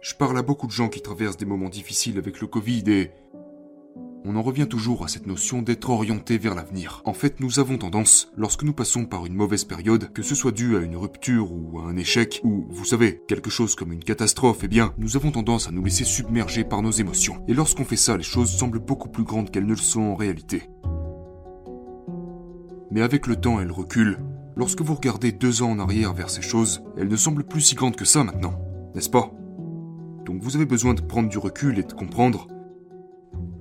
je 0.01 0.13
parle 0.13 0.37
à 0.37 0.43
beaucoup 0.43 0.67
de 0.67 0.71
gens 0.71 0.87
qui 0.87 1.01
traversent 1.01 1.37
des 1.37 1.47
moments 1.47 1.67
difficiles 1.67 2.19
avec 2.19 2.41
le 2.41 2.45
Covid 2.45 2.83
et 2.85 3.09
on 4.23 4.35
en 4.35 4.43
revient 4.43 4.67
toujours 4.67 5.03
à 5.03 5.07
cette 5.07 5.25
notion 5.25 5.63
d'être 5.63 5.89
orienté 5.89 6.37
vers 6.37 6.53
l'avenir. 6.53 7.01
En 7.05 7.13
fait, 7.13 7.39
nous 7.39 7.57
avons 7.57 7.79
tendance, 7.79 8.31
lorsque 8.37 8.61
nous 8.61 8.73
passons 8.73 9.05
par 9.05 9.25
une 9.25 9.33
mauvaise 9.33 9.65
période, 9.65 10.13
que 10.13 10.21
ce 10.21 10.35
soit 10.35 10.51
dû 10.51 10.77
à 10.77 10.81
une 10.81 10.95
rupture 10.95 11.51
ou 11.51 11.79
à 11.79 11.85
un 11.85 11.97
échec, 11.97 12.39
ou, 12.43 12.67
vous 12.69 12.85
savez, 12.85 13.23
quelque 13.27 13.49
chose 13.49 13.73
comme 13.73 13.93
une 13.93 14.03
catastrophe, 14.03 14.59
eh 14.61 14.67
bien, 14.67 14.93
nous 14.99 15.17
avons 15.17 15.31
tendance 15.31 15.67
à 15.67 15.71
nous 15.71 15.83
laisser 15.83 16.03
submerger 16.03 16.63
par 16.63 16.83
nos 16.83 16.91
émotions. 16.91 17.43
Et 17.47 17.55
lorsqu'on 17.55 17.85
fait 17.85 17.95
ça, 17.95 18.15
les 18.15 18.21
choses 18.21 18.51
semblent 18.51 18.77
beaucoup 18.77 19.09
plus 19.09 19.23
grandes 19.23 19.49
qu'elles 19.49 19.65
ne 19.65 19.71
le 19.71 19.77
sont 19.77 20.01
en 20.01 20.15
réalité. 20.15 20.69
Mais 22.91 23.01
avec 23.01 23.27
le 23.27 23.35
temps, 23.35 23.59
elles 23.59 23.71
reculent. 23.71 24.17
Lorsque 24.55 24.81
vous 24.81 24.95
regardez 24.95 25.31
deux 25.31 25.63
ans 25.63 25.71
en 25.71 25.79
arrière 25.79 26.13
vers 26.13 26.29
ces 26.29 26.41
choses, 26.41 26.83
elles 26.97 27.07
ne 27.07 27.15
semblent 27.15 27.45
plus 27.45 27.61
si 27.61 27.75
grandes 27.75 27.95
que 27.95 28.05
ça 28.05 28.23
maintenant, 28.23 28.59
n'est-ce 28.93 29.09
pas? 29.09 29.31
Donc 30.25 30.41
vous 30.41 30.55
avez 30.55 30.65
besoin 30.65 30.93
de 30.93 31.01
prendre 31.01 31.29
du 31.29 31.37
recul 31.37 31.79
et 31.79 31.83
de 31.83 31.93
comprendre 31.93 32.47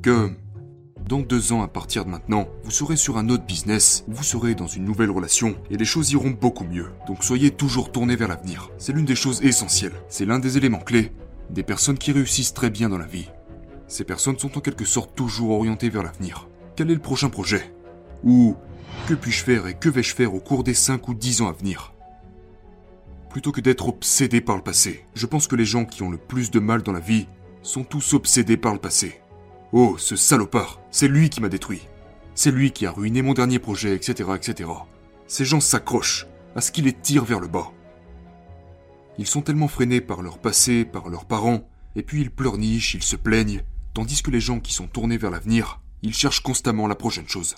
que 0.03 0.31
dans 1.09 1.21
deux 1.21 1.53
ans 1.53 1.63
à 1.63 1.69
partir 1.69 2.05
de 2.05 2.11
maintenant, 2.11 2.49
vous 2.65 2.71
serez 2.71 2.97
sur 2.97 3.19
un 3.19 3.29
autre 3.29 3.45
business, 3.45 4.05
vous 4.09 4.23
serez 4.23 4.55
dans 4.55 4.67
une 4.67 4.85
nouvelle 4.85 5.11
relation, 5.11 5.57
et 5.71 5.77
les 5.77 5.85
choses 5.85 6.13
iront 6.13 6.31
beaucoup 6.31 6.65
mieux. 6.65 6.89
Donc 7.07 7.25
soyez 7.25 7.51
toujours 7.51 7.91
tourné 7.91 8.17
vers 8.17 8.29
l'avenir. 8.29 8.71
C'est 8.79 8.93
l'une 8.93 9.07
des 9.07 9.17
choses 9.17 9.43
essentielles. 9.43 9.95
C'est 10.09 10.27
l'un 10.27 10.39
des 10.39 10.57
éléments 10.57 10.79
clés 10.79 11.13
des 11.51 11.63
personnes 11.63 11.99
qui 11.99 12.13
réussissent 12.13 12.55
très 12.55 12.71
bien 12.71 12.89
dans 12.89 12.99
la 12.99 13.07
vie. 13.07 13.29
Ces 13.89 14.05
personnes 14.05 14.39
sont 14.39 14.57
en 14.57 14.61
quelque 14.61 14.85
sorte 14.85 15.17
toujours 15.17 15.51
orientées 15.51 15.89
vers 15.89 16.05
l'avenir. 16.05 16.49
Quel 16.77 16.91
est 16.91 16.95
le 16.95 17.01
prochain 17.01 17.29
projet? 17.29 17.75
Ou 18.23 18.55
que 19.07 19.15
puis-je 19.15 19.45
faire 19.45 19.67
et 19.67 19.75
que 19.75 19.89
vais-je 19.89 20.15
faire 20.15 20.35
au 20.35 20.41
cours 20.41 20.65
des 20.65 20.75
5 20.75 21.09
ou 21.09 21.15
10 21.15 21.43
ans 21.43 21.49
à 21.49 21.53
venir? 21.53 21.93
Plutôt 23.31 23.53
que 23.53 23.61
d'être 23.61 23.89
obsédé 23.89 24.41
par 24.41 24.57
le 24.57 24.63
passé, 24.63 25.05
je 25.15 25.27
pense 25.27 25.47
que 25.47 25.57
les 25.57 25.65
gens 25.65 25.85
qui 25.85 26.03
ont 26.03 26.11
le 26.11 26.19
plus 26.19 26.51
de 26.51 26.61
mal 26.61 26.83
dans 26.83 26.93
la 26.93 27.01
vie 27.01 27.27
sont 27.63 27.85
tous 27.85 28.15
obsédés 28.15 28.57
par 28.57 28.73
le 28.73 28.81
passé. 28.81 29.21
Oh, 29.73 29.97
ce 29.99 30.17
salopard, 30.17 30.81
c'est 30.91 31.09
lui 31.09 31.31
qui 31.31 31.41
m'a 31.41 31.49
détruit. 31.49 31.83
C'est 32.35 32.51
lui 32.51 32.73
qui 32.73 32.87
a 32.87 32.91
ruiné 32.91 33.23
mon 33.23 33.35
dernier 33.35 33.59
projet, 33.59 33.95
etc., 33.95 34.31
etc. 34.35 34.71
Ces 35.27 35.45
gens 35.45 35.61
s'accrochent 35.61 36.27
à 36.57 36.61
ce 36.61 36.73
qui 36.73 36.83
les 36.83 36.93
tire 36.93 37.25
vers 37.25 37.41
le 37.41 37.49
bas. 37.49 37.71
Ils 39.19 39.27
sont 39.27 39.43
tellement 39.43 39.69
freinés 39.69 40.01
par 40.01 40.23
leur 40.23 40.39
passé, 40.39 40.85
par 40.85 41.09
leurs 41.09 41.27
parents, 41.27 41.69
et 41.95 42.03
puis 42.03 42.23
ils 42.23 42.31
pleurnichent, 42.31 42.95
ils 42.95 43.03
se 43.03 43.17
plaignent, 43.17 43.63
tandis 43.95 44.23
que 44.23 44.31
les 44.31 44.41
gens 44.41 44.61
qui 44.61 44.73
sont 44.73 44.87
tournés 44.87 45.19
vers 45.19 45.31
l'avenir, 45.31 45.81
ils 46.03 46.15
cherchent 46.15 46.43
constamment 46.43 46.87
la 46.87 46.95
prochaine 46.95 47.29
chose. 47.29 47.55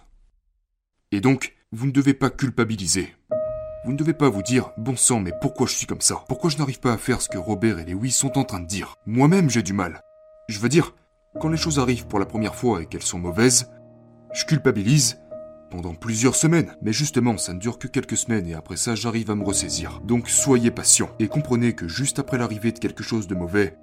Et 1.12 1.20
donc, 1.20 1.54
vous 1.72 1.86
ne 1.86 1.92
devez 1.92 2.14
pas 2.14 2.30
culpabiliser. 2.30 3.14
Vous 3.84 3.92
ne 3.92 3.98
devez 3.98 4.14
pas 4.14 4.30
vous 4.30 4.42
dire, 4.42 4.70
bon 4.78 4.96
sang, 4.96 5.20
mais 5.20 5.32
pourquoi 5.42 5.66
je 5.66 5.74
suis 5.74 5.86
comme 5.86 6.00
ça? 6.00 6.24
Pourquoi 6.26 6.48
je 6.48 6.56
n'arrive 6.56 6.80
pas 6.80 6.94
à 6.94 6.98
faire 6.98 7.20
ce 7.20 7.28
que 7.28 7.36
Robert 7.36 7.78
et 7.78 7.84
Lewis 7.84 8.12
sont 8.12 8.38
en 8.38 8.44
train 8.44 8.60
de 8.60 8.66
dire? 8.66 8.96
Moi-même, 9.06 9.50
j'ai 9.50 9.62
du 9.62 9.74
mal. 9.74 10.00
Je 10.48 10.58
veux 10.58 10.70
dire, 10.70 10.94
quand 11.38 11.50
les 11.50 11.58
choses 11.58 11.78
arrivent 11.78 12.06
pour 12.06 12.18
la 12.18 12.24
première 12.24 12.54
fois 12.54 12.80
et 12.80 12.86
qu'elles 12.86 13.02
sont 13.02 13.18
mauvaises, 13.18 13.70
je 14.32 14.46
culpabilise 14.46 15.18
pendant 15.70 15.94
plusieurs 15.94 16.34
semaines. 16.34 16.76
Mais 16.80 16.92
justement, 16.92 17.36
ça 17.36 17.52
ne 17.52 17.58
dure 17.58 17.78
que 17.78 17.88
quelques 17.88 18.16
semaines 18.16 18.46
et 18.46 18.54
après 18.54 18.76
ça, 18.76 18.94
j'arrive 18.94 19.30
à 19.30 19.34
me 19.34 19.44
ressaisir. 19.44 20.00
Donc 20.04 20.30
soyez 20.30 20.70
patient 20.70 21.10
et 21.18 21.28
comprenez 21.28 21.74
que 21.74 21.88
juste 21.88 22.18
après 22.18 22.38
l'arrivée 22.38 22.72
de 22.72 22.78
quelque 22.78 23.02
chose 23.02 23.26
de 23.26 23.34
mauvais, 23.34 23.76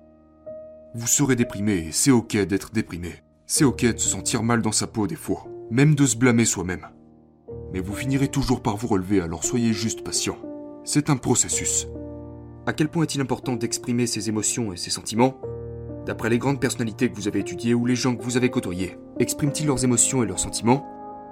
Vous 0.96 1.06
serez 1.06 1.36
déprimé 1.36 1.74
et 1.74 1.92
c'est 1.92 2.10
ok 2.10 2.36
d'être 2.48 2.72
déprimé. 2.72 3.14
C'est 3.46 3.64
ok 3.64 3.86
de 3.86 3.98
se 4.00 4.10
sentir 4.10 4.42
mal 4.42 4.64
dans 4.64 4.72
sa 4.72 4.88
peau 4.88 5.06
des 5.06 5.16
fois, 5.16 5.46
même 5.70 5.94
de 5.94 6.08
se 6.08 6.18
blâmer 6.18 6.46
soi-même. 6.46 6.88
Mais 7.74 7.80
vous 7.80 7.94
finirez 7.94 8.28
toujours 8.28 8.62
par 8.62 8.78
vous 8.78 8.88
relever, 8.88 9.22
alors 9.22 9.44
soyez 9.44 9.74
juste 9.74 10.04
patient. 10.04 10.38
C'est 10.84 11.10
un 11.10 11.18
processus. 11.18 11.88
À 12.66 12.74
quel 12.74 12.90
point 12.90 13.04
est-il 13.04 13.22
important 13.22 13.56
d'exprimer 13.56 14.08
ses 14.08 14.30
émotions 14.30 14.74
et 14.74 14.78
ses 14.78 14.90
sentiments? 14.90 15.40
D'après 16.06 16.30
les 16.30 16.40
grandes 16.40 16.60
personnalités 16.60 17.10
que 17.10 17.16
vous 17.16 17.28
avez 17.28 17.40
étudiées 17.40 17.74
ou 17.74 17.86
les 17.86 17.96
gens 17.96 18.16
que 18.16 18.24
vous 18.24 18.38
avez 18.38 18.50
côtoyés, 18.50 18.98
expriment-ils 19.20 19.68
leurs 19.68 19.84
émotions 19.84 20.24
et 20.24 20.26
leurs 20.26 20.40
sentiments? 20.40 20.86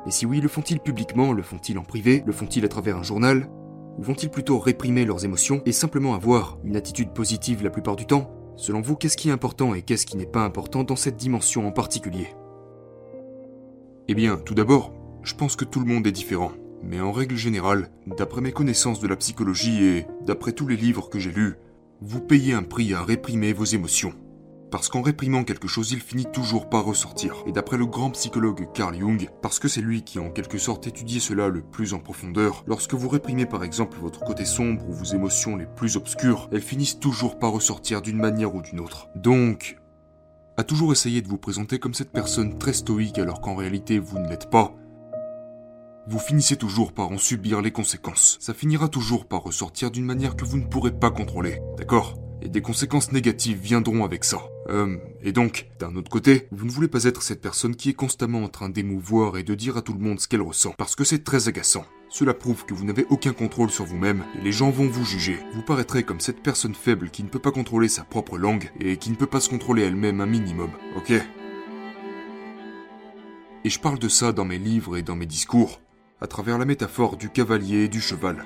Et 0.06 0.12
si 0.12 0.26
oui, 0.26 0.40
le 0.40 0.48
font-ils 0.48 0.80
publiquement 0.80 1.34
Le 1.34 1.42
font-ils 1.42 1.78
en 1.78 1.84
privé 1.84 2.24
Le 2.26 2.32
font-ils 2.32 2.64
à 2.66 2.70
travers 2.70 2.98
un 2.98 3.04
journal? 3.04 3.50
Ou 3.98 4.04
vont-ils 4.04 4.30
plutôt 4.30 4.60
réprimer 4.60 5.06
leurs 5.06 5.26
émotions 5.26 5.62
et 5.66 5.72
simplement 5.72 6.14
avoir 6.14 6.60
une 6.64 6.76
attitude 6.76 7.14
positive 7.14 7.64
la 7.64 7.72
plupart 7.72 7.96
du 7.96 8.06
temps? 8.06 8.32
Selon 8.56 8.82
vous, 8.82 8.96
qu'est-ce 8.96 9.18
qui 9.18 9.30
est 9.30 9.34
important 9.34 9.74
et 9.74 9.82
qu'est-ce 9.82 10.06
qui 10.06 10.18
n'est 10.18 10.26
pas 10.26 10.44
important 10.44 10.84
dans 10.84 10.96
cette 10.96 11.18
dimension 11.18 11.68
en 11.68 11.72
particulier? 11.72 12.28
Eh 14.08 14.16
bien, 14.16 14.38
tout 14.38 14.56
d'abord, 14.56 14.94
je 15.28 15.36
pense 15.36 15.58
que 15.58 15.66
tout 15.66 15.82
le 15.82 15.86
monde 15.86 16.08
est 16.08 16.12
différent. 16.12 16.54
Mais 16.84 17.02
en 17.02 17.12
règle 17.12 17.36
générale, 17.36 17.92
d'après 18.06 18.40
mes 18.40 18.54
connaissances 18.54 19.02
de 19.02 19.08
la 19.10 19.18
psychologie 19.18 19.84
et 19.84 20.06
d'après 20.26 20.54
tous 20.54 20.68
les 20.68 20.78
livres 20.78 21.10
que 21.10 21.20
j'ai 21.20 21.34
lus, 21.34 21.56
vous 22.02 22.22
payez 22.22 22.54
un 22.54 22.64
prix 22.64 22.94
à 22.94 23.04
réprimer 23.04 23.52
vos 23.52 23.66
émotions. 23.66 24.14
Parce 24.72 24.88
qu'en 24.88 25.02
réprimant 25.02 25.44
quelque 25.44 25.68
chose, 25.68 25.92
il 25.92 26.00
finit 26.00 26.28
toujours 26.32 26.70
par 26.70 26.86
ressortir. 26.86 27.44
Et 27.46 27.52
d'après 27.52 27.78
le 27.78 27.86
grand 27.86 28.12
psychologue 28.12 28.72
Carl 28.74 28.98
Jung, 28.98 29.30
parce 29.42 29.60
que 29.60 29.68
c'est 29.68 29.82
lui 29.82 30.04
qui 30.04 30.18
a 30.18 30.22
en 30.22 30.30
quelque 30.30 30.58
sorte 30.58 30.88
étudié 30.88 31.20
cela 31.20 31.50
le 31.50 31.62
plus 31.62 31.94
en 31.94 32.00
profondeur, 32.00 32.64
lorsque 32.66 32.94
vous 32.94 33.10
réprimez 33.10 33.46
par 33.46 33.66
exemple 33.66 33.98
votre 34.02 34.24
côté 34.24 34.46
sombre 34.46 34.88
ou 34.88 34.94
vos 34.94 35.14
émotions 35.14 35.58
les 35.58 35.66
plus 35.66 35.98
obscures, 35.98 36.48
elles 36.54 36.62
finissent 36.62 37.00
toujours 37.00 37.38
par 37.38 37.52
ressortir 37.52 38.02
d'une 38.02 38.18
manière 38.18 38.56
ou 38.56 38.62
d'une 38.62 38.80
autre. 38.80 39.10
Donc, 39.16 39.78
à 40.56 40.64
toujours 40.64 40.94
essayer 40.94 41.22
de 41.22 41.28
vous 41.28 41.38
présenter 41.38 41.80
comme 41.80 41.94
cette 41.94 42.14
personne 42.14 42.58
très 42.58 42.74
stoïque 42.74 43.20
alors 43.20 43.42
qu'en 43.42 43.56
réalité 43.56 44.00
vous 44.00 44.20
ne 44.20 44.30
l'êtes 44.30 44.50
pas, 44.50 44.74
vous 46.10 46.20
finissez 46.20 46.56
toujours 46.56 46.94
par 46.94 47.12
en 47.12 47.18
subir 47.18 47.62
les 47.62 47.72
conséquences. 47.72 48.38
Ça 48.40 48.54
finira 48.54 48.88
toujours 48.88 49.28
par 49.28 49.44
ressortir 49.44 49.92
d'une 49.92 50.06
manière 50.06 50.38
que 50.38 50.46
vous 50.46 50.58
ne 50.58 50.66
pourrez 50.66 50.92
pas 50.92 51.12
contrôler, 51.12 51.60
d'accord? 51.78 52.16
Et 52.42 52.48
des 52.48 52.62
conséquences 52.62 53.12
négatives 53.12 53.60
viendront 53.60 54.06
avec 54.06 54.24
ça. 54.24 54.42
Euh, 54.70 54.98
et 55.22 55.34
donc, 55.34 55.70
d'un 55.80 55.96
autre 55.96 56.10
côté, 56.10 56.48
vous 56.52 56.66
ne 56.66 56.72
voulez 56.72 56.88
pas 56.88 57.04
être 57.04 57.24
cette 57.24 57.42
personne 57.42 57.76
qui 57.76 57.90
est 57.90 57.94
constamment 57.94 58.44
en 58.44 58.48
train 58.48 58.70
d'émouvoir 58.70 59.38
et 59.38 59.44
de 59.44 59.54
dire 59.54 59.76
à 59.76 59.82
tout 59.82 59.94
le 59.94 60.00
monde 60.00 60.20
ce 60.22 60.30
qu'elle 60.30 60.42
ressent, 60.42 60.76
parce 60.78 60.96
que 60.96 61.04
c'est 61.04 61.26
très 61.26 61.50
agaçant. 61.50 61.86
Cela 62.10 62.34
prouve 62.34 62.66
que 62.66 62.74
vous 62.74 62.86
n'avez 62.86 63.06
aucun 63.10 63.34
contrôle 63.34 63.70
sur 63.70 63.84
vous-même 63.84 64.24
et 64.40 64.44
les 64.44 64.54
gens 64.54 64.70
vont 64.70 64.88
vous 64.88 65.04
juger. 65.04 65.40
Vous 65.54 65.62
paraîtrez 65.62 66.04
comme 66.04 66.22
cette 66.22 66.42
personne 66.42 66.76
faible 66.76 67.10
qui 67.10 67.24
ne 67.24 67.30
peut 67.30 67.40
pas 67.40 67.52
contrôler 67.52 67.90
sa 67.90 68.06
propre 68.06 68.38
langue 68.38 68.72
et 68.80 68.96
qui 68.96 69.10
ne 69.10 69.16
peut 69.16 69.26
pas 69.26 69.42
se 69.42 69.50
contrôler 69.50 69.84
elle-même 69.84 70.22
un 70.22 70.26
minimum, 70.26 70.72
ok? 70.96 71.12
Et 73.66 73.70
je 73.70 73.80
parle 73.80 74.00
de 74.00 74.08
ça 74.08 74.32
dans 74.32 74.46
mes 74.46 74.60
livres 74.60 74.96
et 74.96 75.02
dans 75.02 75.18
mes 75.18 75.26
discours, 75.26 75.82
à 76.22 76.28
travers 76.28 76.58
la 76.58 76.66
métaphore 76.66 77.18
du 77.18 77.30
cavalier 77.30 77.86
et 77.86 77.88
du 77.88 78.02
cheval. 78.02 78.44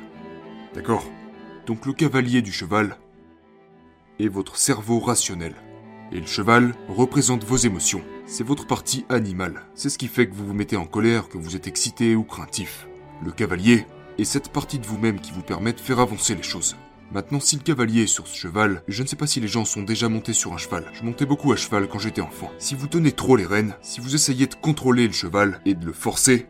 D'accord? 0.74 1.06
Donc 1.66 1.86
le 1.86 1.94
cavalier 1.94 2.42
du 2.42 2.52
cheval 2.52 2.98
est 4.20 4.28
votre 4.28 4.58
cerveau 4.58 5.00
rationnel. 5.00 5.56
Et 6.12 6.20
le 6.20 6.28
cheval 6.28 6.74
représente 6.90 7.46
vos 7.46 7.58
émotions. 7.58 8.02
C'est 8.26 8.44
votre 8.44 8.68
partie 8.68 9.06
animale. 9.10 9.62
C'est 9.76 9.90
ce 9.90 9.98
qui 9.98 10.08
fait 10.08 10.28
que 10.28 10.36
vous 10.36 10.46
vous 10.46 10.54
mettez 10.54 10.76
en 10.76 10.86
colère, 10.86 11.30
que 11.30 11.38
vous 11.38 11.56
êtes 11.56 11.68
excité 11.68 12.16
ou 12.16 12.24
craintif. 12.24 12.88
Le 13.24 13.32
cavalier 13.32 13.86
est 14.18 14.26
cette 14.26 14.50
partie 14.50 14.80
de 14.80 14.86
vous-même 14.86 15.22
qui 15.22 15.32
vous 15.32 15.42
permet 15.42 15.74
de 15.74 15.80
faire 15.80 16.00
avancer 16.00 16.36
les 16.36 16.44
choses. 16.44 16.76
Maintenant, 17.14 17.40
si 17.40 17.58
le 17.58 17.62
cavalier 17.62 18.04
est 18.04 18.08
sur 18.08 18.28
ce 18.28 18.38
cheval, 18.38 18.84
je 18.88 19.04
ne 19.04 19.08
sais 19.08 19.18
pas 19.18 19.28
si 19.28 19.42
les 19.42 19.48
gens 19.48 19.66
sont 19.66 19.84
déjà 19.84 20.08
montés 20.08 20.34
sur 20.34 20.54
un 20.54 20.58
cheval. 20.58 20.86
Je 20.94 21.04
montais 21.04 21.26
beaucoup 21.26 21.52
à 21.52 21.58
cheval 21.58 21.88
quand 21.88 22.00
j'étais 22.00 22.22
enfant. 22.22 22.52
Si 22.58 22.74
vous 22.74 22.88
tenez 22.88 23.12
trop 23.12 23.36
les 23.36 23.46
rênes, 23.46 23.76
si 23.82 24.00
vous 24.00 24.16
essayez 24.16 24.48
de 24.48 24.56
contrôler 24.56 25.08
le 25.08 25.14
cheval 25.14 25.60
et 25.66 25.74
de 25.74 25.86
le 25.86 25.94
forcer, 25.94 26.48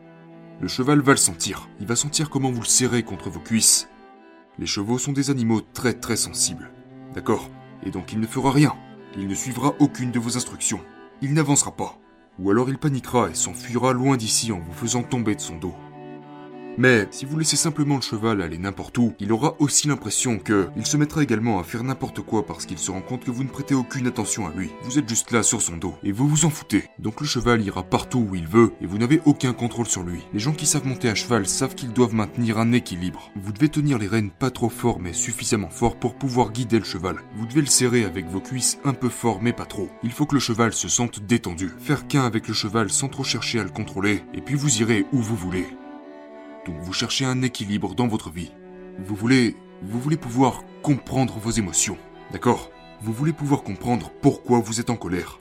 le 0.62 0.68
cheval 0.68 1.02
va 1.02 1.14
le 1.14 1.18
sentir. 1.18 1.68
Il 1.80 1.88
va 1.88 1.96
sentir 1.96 2.30
comment 2.30 2.52
vous 2.52 2.62
le 2.62 2.68
serrez 2.68 3.02
contre 3.02 3.32
vos 3.32 3.40
cuisses. 3.40 3.90
Les 4.60 4.68
chevaux 4.68 5.00
sont 5.00 5.12
des 5.12 5.32
animaux 5.32 5.62
très 5.62 5.94
très 5.94 6.16
sensibles. 6.16 6.70
D'accord? 7.16 7.50
Et 7.84 7.90
donc 7.90 8.14
il 8.14 8.20
ne 8.20 8.28
fera 8.28 8.52
rien. 8.52 8.76
Il 9.18 9.28
ne 9.28 9.34
suivra 9.34 9.74
aucune 9.80 10.12
de 10.12 10.20
vos 10.20 10.38
instructions. 10.38 10.82
Il 11.24 11.34
n'avancera 11.34 11.72
pas. 11.72 11.98
Ou 12.38 12.52
alors 12.52 12.70
il 12.70 12.78
paniquera 12.78 13.32
et 13.32 13.34
s'enfuira 13.34 13.92
loin 13.92 14.18
d'ici 14.18 14.52
en 14.52 14.60
vous 14.60 14.72
faisant 14.72 15.02
tomber 15.02 15.34
de 15.34 15.42
son 15.42 15.58
dos. 15.58 15.74
Mais 16.78 17.08
si 17.12 17.26
vous 17.26 17.38
laissez 17.38 17.58
simplement 17.58 17.96
le 17.96 18.02
cheval 18.02 18.42
aller 18.42 18.58
n'importe 18.58 18.98
où, 18.98 19.14
il 19.20 19.32
aura 19.32 19.56
aussi 19.60 19.88
l'impression 19.88 20.40
que 20.40 20.70
il 20.78 20.86
se 20.86 20.98
mettra 20.98 21.22
également 21.22 21.60
à 21.60 21.64
faire 21.64 21.84
n'importe 21.84 22.22
quoi 22.22 22.46
parce 22.46 22.66
qu'il 22.66 22.78
se 22.78 22.92
rend 22.92 23.02
compte 23.02 23.24
que 23.26 23.32
vous 23.32 23.44
ne 23.44 23.50
prêtez 23.50 23.76
aucune 23.76 24.08
attention 24.08 24.48
à 24.48 24.54
lui. 24.54 24.72
Vous 24.84 24.98
êtes 24.98 25.10
juste 25.10 25.32
là 25.32 25.44
sur 25.44 25.62
son 25.62 25.78
dos 25.78 25.96
et 26.04 26.12
vous 26.12 26.28
vous 26.28 26.46
en 26.46 26.50
foutez. 26.50 26.86
Donc 27.00 27.22
le 27.22 27.28
cheval 27.28 27.62
ira 27.62 27.84
partout 27.84 28.26
où 28.30 28.36
il 28.36 28.48
veut 28.48 28.74
et 28.82 28.86
vous 28.86 28.98
n'avez 28.98 29.22
aucun 29.26 29.54
contrôle 29.54 29.88
sur 29.88 30.04
lui. 30.04 30.22
Les 30.34 30.40
gens 30.40 30.54
qui 30.54 30.66
savent 30.66 30.88
monter 30.88 31.10
à 31.10 31.16
cheval 31.16 31.46
savent 31.46 31.76
qu'ils 31.76 31.94
doivent 31.94 32.16
maintenir 32.16 32.58
un 32.58 32.72
équilibre. 32.72 33.32
Vous 33.36 33.52
devez 33.52 33.70
tenir 33.70 33.98
les 33.98 34.08
rênes 34.08 34.32
pas 34.32 34.52
trop 34.52 34.70
fort 34.70 35.00
mais 35.00 35.14
suffisamment 35.14 35.70
fort 35.70 35.98
pour 35.98 36.16
pouvoir 36.16 36.52
guider 36.52 36.80
le 36.80 36.86
cheval. 36.86 37.18
Vous 37.36 37.46
devez 37.46 37.62
le 37.62 37.68
serrer 37.68 38.06
avec 38.06 38.28
vos 38.28 38.42
cuisses 38.42 38.80
un 38.86 38.94
peu 38.94 39.10
fort 39.10 39.42
mais 39.42 39.54
pas 39.54 39.66
trop. 39.66 39.90
Il 40.04 40.12
faut 40.12 40.26
que 40.26 40.36
le 40.36 40.42
cheval 40.42 40.74
se 40.74 40.88
sente 40.88 41.20
détendu. 41.26 41.72
Faire 41.80 42.08
qu'un 42.08 42.26
avec 42.26 42.48
le 42.48 42.54
cheval 42.54 42.90
sans 42.90 43.10
trop 43.10 43.24
chercher 43.24 43.60
à 43.60 43.64
le 43.64 43.70
contrôler 43.70 44.24
et 44.34 44.42
puis 44.42 44.56
vous 44.56 44.82
irez 44.82 45.06
où 45.12 45.18
vous 45.18 45.36
voulez. 45.36 45.68
Donc 46.66 46.76
vous 46.80 46.94
cherchez 46.94 47.26
un 47.26 47.42
équilibre 47.42 47.96
dans 47.96 48.08
votre 48.08 48.30
vie. 48.30 48.52
Vous 49.00 49.16
voulez, 49.16 49.56
vous 49.82 50.00
voulez 50.00 50.18
pouvoir 50.18 50.64
comprendre 50.84 51.40
vos 51.40 51.52
émotions, 51.52 51.98
d'accord? 52.32 52.70
Vous 53.02 53.14
voulez 53.14 53.34
pouvoir 53.34 53.64
comprendre 53.64 54.12
pourquoi 54.22 54.60
vous 54.60 54.80
êtes 54.80 54.92
en 54.92 54.96
colère, 54.96 55.40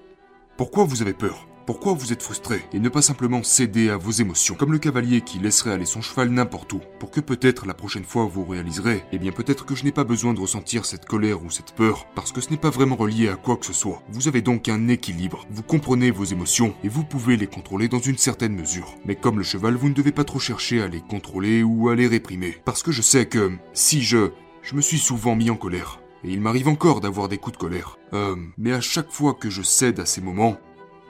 pourquoi 0.56 0.84
vous 0.84 1.02
avez 1.02 1.12
peur, 1.12 1.46
pourquoi 1.66 1.92
vous 1.92 2.12
êtes 2.12 2.22
frustré 2.22 2.62
et 2.72 2.78
ne 2.78 2.88
pas 2.88 3.02
simplement 3.02 3.42
céder 3.42 3.90
à 3.90 3.96
vos 3.96 4.10
émotions, 4.10 4.54
comme 4.54 4.72
le 4.72 4.78
cavalier 4.78 5.20
qui 5.20 5.38
laisserait 5.38 5.72
aller 5.72 5.84
son 5.84 6.00
cheval 6.00 6.30
n'importe 6.30 6.72
où, 6.72 6.80
pour 6.98 7.10
que 7.10 7.20
peut-être 7.20 7.66
la 7.66 7.74
prochaine 7.74 8.04
fois 8.04 8.24
vous 8.24 8.44
réaliserez, 8.44 9.04
eh 9.12 9.18
bien 9.18 9.32
peut-être 9.32 9.64
que 9.64 9.74
je 9.74 9.84
n'ai 9.84 9.92
pas 9.92 10.04
besoin 10.04 10.34
de 10.34 10.40
ressentir 10.40 10.84
cette 10.84 11.06
colère 11.06 11.42
ou 11.42 11.50
cette 11.50 11.72
peur, 11.72 12.06
parce 12.14 12.32
que 12.32 12.40
ce 12.40 12.50
n'est 12.50 12.56
pas 12.56 12.70
vraiment 12.70 12.96
relié 12.96 13.28
à 13.28 13.36
quoi 13.36 13.56
que 13.56 13.66
ce 13.66 13.72
soit. 13.72 14.02
Vous 14.08 14.28
avez 14.28 14.42
donc 14.42 14.68
un 14.68 14.88
équilibre, 14.88 15.46
vous 15.50 15.62
comprenez 15.62 16.10
vos 16.10 16.24
émotions 16.24 16.74
et 16.84 16.88
vous 16.88 17.04
pouvez 17.04 17.36
les 17.36 17.46
contrôler 17.46 17.88
dans 17.88 17.98
une 17.98 18.18
certaine 18.18 18.54
mesure. 18.54 18.94
Mais 19.04 19.16
comme 19.16 19.38
le 19.38 19.44
cheval, 19.44 19.76
vous 19.76 19.88
ne 19.88 19.94
devez 19.94 20.12
pas 20.12 20.24
trop 20.24 20.38
chercher 20.38 20.82
à 20.82 20.88
les 20.88 21.00
contrôler 21.00 21.62
ou 21.62 21.88
à 21.88 21.94
les 21.94 22.06
réprimer, 22.06 22.56
parce 22.64 22.82
que 22.82 22.92
je 22.92 23.02
sais 23.02 23.26
que 23.26 23.52
si 23.72 24.02
je... 24.02 24.30
Je 24.62 24.74
me 24.74 24.82
suis 24.82 24.98
souvent 24.98 25.36
mis 25.36 25.48
en 25.48 25.56
colère. 25.56 26.00
Et 26.22 26.30
il 26.30 26.40
m'arrive 26.40 26.68
encore 26.68 27.00
d'avoir 27.00 27.28
des 27.28 27.38
coups 27.38 27.56
de 27.56 27.60
colère. 27.60 27.96
Euh, 28.12 28.36
mais 28.58 28.72
à 28.72 28.80
chaque 28.80 29.10
fois 29.10 29.32
que 29.32 29.48
je 29.48 29.62
cède 29.62 30.00
à 30.00 30.04
ces 30.04 30.20
moments, 30.20 30.58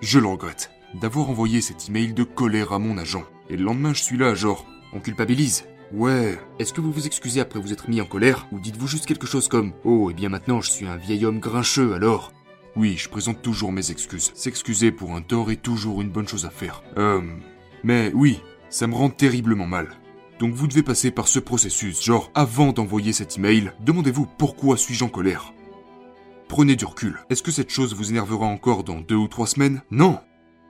je 0.01 0.19
le 0.19 0.27
regrette 0.27 0.71
d'avoir 0.95 1.31
envoyé 1.31 1.61
cet 1.61 1.89
email 1.89 2.13
de 2.13 2.25
colère 2.25 2.73
à 2.73 2.79
mon 2.79 2.99
agent. 2.99 3.25
Et 3.49 3.57
le 3.57 3.65
lendemain, 3.65 3.95
je 3.95 4.03
suis 4.03 4.17
là, 4.17 4.35
genre, 4.35 4.67
on 4.93 5.01
culpabilise. 5.01 5.65
Ouais, 5.93 6.39
est-ce 6.59 6.73
que 6.73 6.81
vous 6.81 6.93
vous 6.93 7.07
excusez 7.07 7.41
après 7.41 7.61
vous 7.61 7.73
être 7.73 7.89
mis 7.89 8.01
en 8.01 8.07
colère 8.07 8.47
Ou 8.53 8.61
dites-vous 8.61 8.87
juste 8.87 9.07
quelque 9.07 9.27
chose 9.27 9.49
comme 9.49 9.73
Oh, 9.85 10.09
et 10.09 10.13
eh 10.13 10.15
bien 10.15 10.29
maintenant 10.29 10.61
je 10.61 10.71
suis 10.71 10.87
un 10.87 10.97
vieil 10.97 11.25
homme 11.25 11.41
grincheux 11.41 11.95
alors? 11.95 12.33
Oui, 12.77 12.97
je 12.97 13.09
présente 13.09 13.43
toujours 13.43 13.73
mes 13.73 13.91
excuses. 13.91 14.31
S'excuser 14.35 14.93
pour 14.93 15.17
un 15.17 15.23
tort 15.23 15.51
est 15.51 15.61
toujours 15.61 16.01
une 16.01 16.11
bonne 16.11 16.29
chose 16.29 16.47
à 16.47 16.51
faire. 16.51 16.85
Euh. 16.97 17.21
Mais 17.83 18.13
oui, 18.15 18.41
ça 18.69 18.87
me 18.87 18.95
rend 18.95 19.11
terriblement 19.11 19.67
mal. 19.67 19.89
Donc 20.39 20.55
vous 20.55 20.69
devez 20.69 20.85
passer 20.85 21.11
par 21.11 21.27
ce 21.27 21.41
processus, 21.41 22.03
genre 22.03 22.31
avant 22.37 22.73
d'envoyer 22.73 23.13
cet 23.13 23.37
email, 23.37 23.73
demandez-vous 23.81 24.27
pourquoi 24.39 24.77
suis-je 24.77 25.05
en 25.05 25.09
colère 25.09 25.53
Prenez 26.51 26.75
du 26.75 26.85
recul. 26.85 27.21
Est-ce 27.31 27.45
que 27.45 27.53
cette 27.53 27.71
chose 27.71 27.95
vous 27.95 28.11
énervera 28.11 28.45
encore 28.45 28.83
dans 28.83 29.01
deux 29.01 29.15
ou 29.15 29.29
trois 29.29 29.47
semaines? 29.47 29.83
Non. 29.93 30.19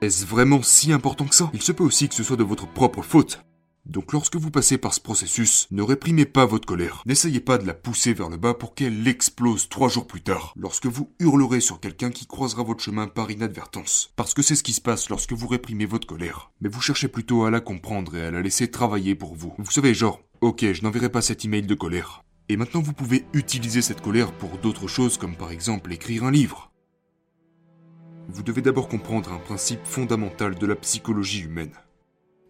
Est-ce 0.01 0.27
vraiment 0.27 0.61
si 0.61 0.93
important 0.93 1.25
que 1.25 1.33
ça? 1.33 1.49
Il 1.55 1.61
se 1.63 1.71
peut 1.71 1.83
aussi 1.83 2.07
que 2.07 2.13
ce 2.13 2.23
soit 2.23 2.37
de 2.37 2.43
votre 2.43 2.71
propre 2.71 3.01
faute. 3.01 3.43
Donc 3.87 4.13
lorsque 4.13 4.35
vous 4.35 4.51
passez 4.51 4.77
par 4.77 4.93
ce 4.93 4.99
processus, 4.99 5.67
ne 5.71 5.81
réprimez 5.81 6.25
pas 6.25 6.45
votre 6.45 6.67
colère. 6.67 7.01
N'essayez 7.07 7.39
pas 7.39 7.57
de 7.57 7.65
la 7.65 7.73
pousser 7.73 8.13
vers 8.13 8.29
le 8.29 8.37
bas 8.37 8.53
pour 8.53 8.75
qu'elle 8.75 9.07
explose 9.07 9.69
trois 9.69 9.89
jours 9.89 10.05
plus 10.05 10.21
tard, 10.21 10.53
lorsque 10.55 10.85
vous 10.85 11.09
hurlerez 11.19 11.61
sur 11.61 11.79
quelqu'un 11.79 12.11
qui 12.11 12.27
croisera 12.27 12.61
votre 12.61 12.83
chemin 12.83 13.07
par 13.07 13.31
inadvertance. 13.31 14.13
Parce 14.15 14.35
que 14.35 14.43
c'est 14.43 14.55
ce 14.55 14.61
qui 14.61 14.73
se 14.73 14.81
passe 14.81 15.09
lorsque 15.09 15.33
vous 15.33 15.47
réprimez 15.47 15.87
votre 15.87 16.05
colère. 16.05 16.51
Mais 16.61 16.69
vous 16.69 16.79
cherchez 16.79 17.07
plutôt 17.07 17.45
à 17.45 17.49
la 17.49 17.59
comprendre 17.59 18.15
et 18.15 18.23
à 18.23 18.29
la 18.29 18.43
laisser 18.43 18.69
travailler 18.69 19.15
pour 19.15 19.33
vous. 19.33 19.55
Vous 19.57 19.71
savez, 19.71 19.95
genre, 19.95 20.21
ok, 20.41 20.73
je 20.73 20.83
n'enverrai 20.83 21.09
pas 21.09 21.23
cet 21.23 21.43
email 21.43 21.63
de 21.63 21.73
colère. 21.73 22.23
Et 22.49 22.57
maintenant 22.57 22.81
vous 22.81 22.93
pouvez 22.93 23.25
utiliser 23.33 23.81
cette 23.81 24.01
colère 24.01 24.31
pour 24.33 24.57
d'autres 24.57 24.87
choses 24.87 25.17
comme 25.17 25.35
par 25.35 25.51
exemple 25.51 25.93
écrire 25.93 26.23
un 26.23 26.31
livre. 26.31 26.71
Vous 28.29 28.43
devez 28.43 28.61
d'abord 28.61 28.87
comprendre 28.87 29.31
un 29.31 29.39
principe 29.39 29.85
fondamental 29.85 30.55
de 30.55 30.65
la 30.65 30.75
psychologie 30.75 31.43
humaine. 31.43 31.73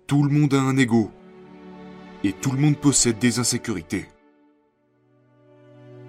Tout 0.07 0.24
le 0.24 0.29
monde 0.29 0.53
a 0.53 0.62
un 0.62 0.77
ego. 0.77 1.12
Et 2.24 2.33
tout 2.33 2.51
le 2.51 2.60
monde 2.60 2.77
possède 2.77 3.17
des 3.19 3.39
insécurités. 3.39 4.05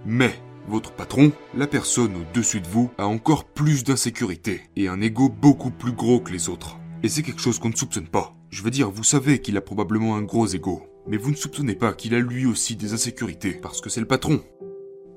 Mais 0.04 0.34
votre 0.68 0.92
patron, 0.92 1.32
la 1.54 1.66
personne 1.66 2.14
au-dessus 2.16 2.60
de 2.60 2.68
vous, 2.68 2.90
a 2.98 3.06
encore 3.06 3.44
plus 3.44 3.84
d'insécurités 3.84 4.62
et 4.76 4.88
un 4.88 5.00
ego 5.00 5.28
beaucoup 5.28 5.70
plus 5.70 5.92
gros 5.92 6.20
que 6.20 6.32
les 6.32 6.48
autres. 6.48 6.78
Et 7.02 7.08
c'est 7.08 7.22
quelque 7.22 7.40
chose 7.40 7.58
qu'on 7.58 7.70
ne 7.70 7.76
soupçonne 7.76 8.08
pas. 8.08 8.34
Je 8.50 8.62
veux 8.62 8.70
dire, 8.70 8.90
vous 8.90 9.04
savez 9.04 9.40
qu'il 9.40 9.56
a 9.56 9.60
probablement 9.60 10.16
un 10.16 10.22
gros 10.22 10.46
ego. 10.46 10.86
Mais 11.06 11.16
vous 11.16 11.30
ne 11.30 11.37
soupçonnez 11.37 11.75
pas 11.75 11.92
qu'il 11.92 12.14
a 12.14 12.21
lui 12.21 12.47
aussi 12.47 12.76
des 12.76 12.92
insécurités, 12.92 13.52
parce 13.52 13.80
que 13.80 13.90
c'est 13.90 14.00
le 14.00 14.06
patron. 14.06 14.42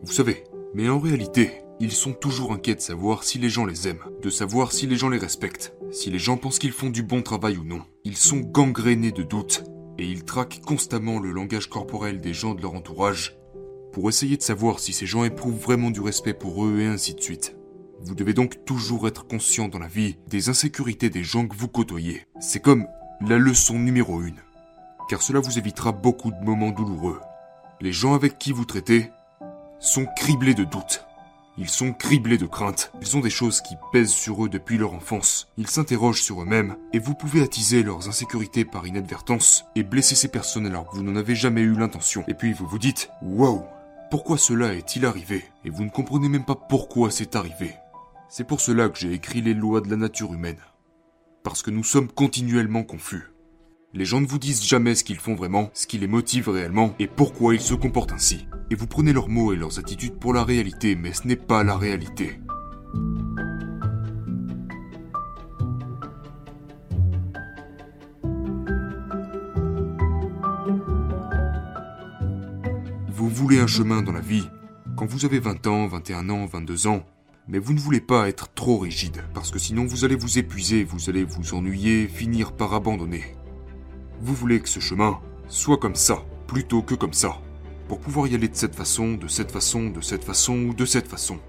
Vous 0.04 0.13
savez, 0.13 0.44
mais 0.74 0.89
en 0.89 1.00
réalité, 1.00 1.51
Ils 1.82 1.92
sont 1.92 2.13
toujours 2.13 2.54
inquiets 2.54 2.75
de 2.75 2.80
savoir 2.80 3.25
si 3.25 3.38
les 3.38 3.50
gens 3.50 3.65
les 3.65 3.89
aiment, 3.89 4.06
de 4.22 4.30
savoir 4.30 4.72
si 4.72 4.88
les 4.88 4.96
gens 4.96 5.10
les 5.10 5.18
respectent, 5.18 5.75
si 5.92 6.10
les 6.10 6.20
gens 6.20 6.38
pensent 6.38 6.58
qu'ils 6.58 6.72
font 6.72 6.89
du 6.89 7.04
bon 7.04 7.22
travail 7.22 7.58
ou 7.58 7.65
non. 7.65 7.82
Ils 8.06 8.15
sont 8.15 8.39
gangrénés 8.39 9.12
de 9.12 9.24
doutes, 9.24 9.65
et 9.98 10.06
ils 10.06 10.24
traquent 10.24 10.62
constamment 10.62 11.20
le 11.20 11.32
langage 11.32 11.70
corporel 11.70 12.22
des 12.22 12.34
gens 12.34 12.54
de 12.54 12.62
leur 12.62 12.75
entourage 12.75 13.38
pour 13.92 14.08
essayer 14.08 14.38
de 14.38 14.42
savoir 14.42 14.80
si 14.80 14.94
ces 14.94 15.06
gens 15.06 15.25
éprouvent 15.25 15.60
vraiment 15.60 15.92
du 15.92 16.00
respect 16.00 16.34
pour 16.34 16.65
eux 16.65 16.80
et 16.80 16.86
ainsi 16.86 17.13
de 17.13 17.22
suite. 17.22 17.58
Vous 18.01 18.15
devez 18.15 18.34
donc 18.34 18.63
toujours 18.63 19.08
être 19.08 19.27
conscient 19.27 19.68
dans 19.68 19.80
la 19.80 19.88
vie 19.88 20.18
des 20.27 20.48
insécurités 20.48 21.10
des 21.10 21.24
gens 21.24 21.46
que 21.46 21.58
vous 21.58 21.68
côtoyez. 21.68 22.22
C'est 22.39 22.62
comme 22.62 22.88
la 23.20 23.38
leçon 23.38 23.80
numéro 23.80 24.22
une. 24.22 24.42
Car 25.10 25.22
cela 25.22 25.40
vous 25.40 25.58
évitera 25.58 25.92
beaucoup 25.92 26.32
de 26.32 26.44
moments 26.44 26.72
douloureux. 26.72 27.22
Les 27.82 27.92
gens 27.92 28.14
avec 28.14 28.38
qui 28.40 28.52
vous 28.52 28.66
traitez 28.66 29.12
sont 29.80 30.06
criblés 30.16 30.54
de 30.56 30.64
doutes. 30.64 31.06
Ils 31.58 31.70
sont 31.70 31.94
criblés 31.94 32.38
de 32.38 32.46
craintes. 32.46 32.92
Ils 33.02 33.16
ont 33.16 33.22
des 33.22 33.30
choses 33.30 33.62
qui 33.62 33.76
pèsent 33.94 34.12
sur 34.12 34.44
eux 34.44 34.50
depuis 34.50 34.78
leur 34.78 34.94
enfance. 34.94 35.48
Ils 35.58 35.70
s'interrogent 35.70 36.22
sur 36.22 36.42
eux-mêmes 36.42 36.76
et 36.92 37.00
vous 37.00 37.14
pouvez 37.14 37.42
attiser 37.42 37.82
leurs 37.82 38.10
insécurités 38.10 38.66
par 38.66 38.86
inadvertance 38.88 39.66
et 39.76 39.84
blesser 39.84 40.16
ces 40.16 40.28
personnes 40.28 40.66
alors 40.66 40.90
que 40.90 40.98
vous 40.98 41.04
n'en 41.04 41.16
avez 41.16 41.36
jamais 41.36 41.62
eu 41.62 41.74
l'intention. 41.74 42.26
Et 42.28 42.34
puis 42.34 42.52
vous 42.52 42.68
vous 42.68 42.80
dites, 42.80 43.10
wow, 43.22 43.64
pourquoi 44.10 44.38
cela 44.38 44.74
est-il 44.74 45.06
arrivé? 45.06 45.46
Et 45.64 45.70
vous 45.70 45.84
ne 45.84 45.90
comprenez 45.90 46.28
même 46.28 46.46
pas 46.46 46.56
pourquoi 46.56 47.10
c'est 47.10 47.36
arrivé. 47.36 47.76
C'est 48.28 48.44
pour 48.44 48.60
cela 48.60 48.90
que 48.90 49.00
j'ai 49.00 49.14
écrit 49.14 49.42
les 49.42 49.54
lois 49.54 49.80
de 49.80 49.90
la 49.90 49.96
nature 49.98 50.34
humaine. 50.34 50.60
Parce 51.44 51.62
que 51.62 51.72
nous 51.72 51.84
sommes 51.84 52.10
continuellement 52.10 52.84
confus. 52.84 53.35
Les 53.98 54.04
gens 54.04 54.20
ne 54.20 54.28
vous 54.28 54.40
disent 54.40 54.62
jamais 54.62 54.94
ce 54.94 55.06
qu'ils 55.06 55.20
font 55.20 55.36
vraiment, 55.36 55.70
ce 55.74 55.88
qui 55.88 55.98
les 55.98 56.08
motive 56.08 56.50
réellement 56.50 56.94
et 57.00 57.08
pourquoi 57.08 57.56
ils 57.56 57.62
se 57.62 57.74
comportent 57.74 58.12
ainsi. 58.12 58.46
Et 58.70 58.75
vous 58.75 58.88
prenez 58.88 59.14
leurs 59.14 59.30
mots 59.30 59.54
et 59.54 59.56
leurs 59.56 59.80
attitudes 59.80 60.20
pour 60.20 60.34
la 60.34 60.44
réalité, 60.44 60.98
mais 60.98 61.14
ce 61.14 61.25
n'est 61.25 61.38
pas 61.38 61.64
la 61.64 61.78
réalité. 61.78 62.42
Vous 73.08 73.30
voulez 73.30 73.62
un 73.62 73.68
chemin 73.68 74.02
dans 74.02 74.12
la 74.12 74.20
vie. 74.20 74.50
Quand 74.98 75.06
vous 75.06 75.24
avez 75.24 75.40
20 75.40 75.68
ans, 75.68 75.88
21 75.88 76.30
ans, 76.30 76.46
22 76.48 76.88
ans, 76.88 77.06
mais 77.48 77.60
vous 77.60 77.72
ne 77.72 77.80
voulez 77.80 78.02
pas 78.02 78.28
être 78.28 78.54
trop 78.54 78.78
rigide, 78.78 79.24
parce 79.34 79.52
que 79.52 79.60
sinon 79.60 79.86
vous 79.86 80.04
allez 80.04 80.18
vous 80.18 80.38
épuiser, 80.38 80.84
vous 80.84 81.10
allez 81.10 81.24
vous 81.24 81.54
ennuyer, 81.54 82.10
finir 82.10 82.52
par 82.52 82.74
abandonner. 82.74 83.24
Vous 84.22 84.34
voulez 84.34 84.60
que 84.60 84.69
ce 84.69 84.79
chemin 84.79 85.19
soit 85.48 85.77
comme 85.77 85.95
ça, 85.95 86.24
plutôt 86.48 86.81
que 86.81 86.95
comme 86.95 87.13
ça, 87.13 87.38
pour 87.88 88.00
pouvoir 88.00 88.27
y 88.27 88.36
aller 88.36 88.48
de 88.48 88.55
cette 88.55 88.75
façon, 88.75 89.13
de 89.13 89.27
cette 89.27 89.51
façon, 89.51 89.89
de 89.89 90.01
cette 90.01 90.24
façon 90.24 90.57
ou 90.57 90.74
de 90.74 90.86
cette 90.86 91.07
façon. 91.07 91.39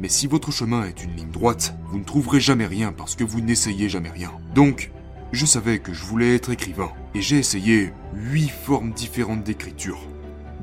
Mais 0.00 0.08
si 0.08 0.26
votre 0.26 0.52
chemin 0.52 0.84
est 0.84 1.02
une 1.02 1.16
ligne 1.16 1.30
droite, 1.30 1.74
vous 1.86 1.98
ne 1.98 2.04
trouverez 2.04 2.40
jamais 2.40 2.66
rien 2.66 2.92
parce 2.92 3.14
que 3.14 3.24
vous 3.24 3.40
n'essayez 3.40 3.88
jamais 3.88 4.10
rien. 4.10 4.32
Donc, 4.54 4.90
je 5.32 5.46
savais 5.46 5.78
que 5.78 5.92
je 5.92 6.04
voulais 6.04 6.34
être 6.34 6.50
écrivain, 6.50 6.90
et 7.14 7.20
j'ai 7.20 7.38
essayé 7.38 7.92
huit 8.14 8.48
formes 8.48 8.92
différentes 8.92 9.44
d'écriture. 9.44 10.00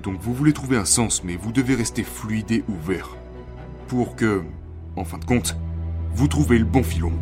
Donc 0.01 0.19
vous 0.21 0.33
voulez 0.33 0.53
trouver 0.53 0.77
un 0.77 0.85
sens, 0.85 1.23
mais 1.23 1.35
vous 1.35 1.51
devez 1.51 1.75
rester 1.75 2.03
fluide 2.03 2.51
et 2.51 2.63
ouvert. 2.67 3.15
Pour 3.87 4.15
que, 4.15 4.43
en 4.95 5.03
fin 5.03 5.17
de 5.17 5.25
compte, 5.25 5.57
vous 6.13 6.27
trouvez 6.27 6.57
le 6.57 6.65
bon 6.65 6.83
filon. 6.83 7.13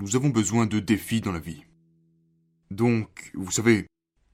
Nous 0.00 0.14
avons 0.14 0.28
besoin 0.28 0.66
de 0.66 0.78
défis 0.78 1.20
dans 1.20 1.32
la 1.32 1.40
vie. 1.40 1.64
Donc, 2.70 3.32
vous 3.34 3.50
savez, 3.50 3.86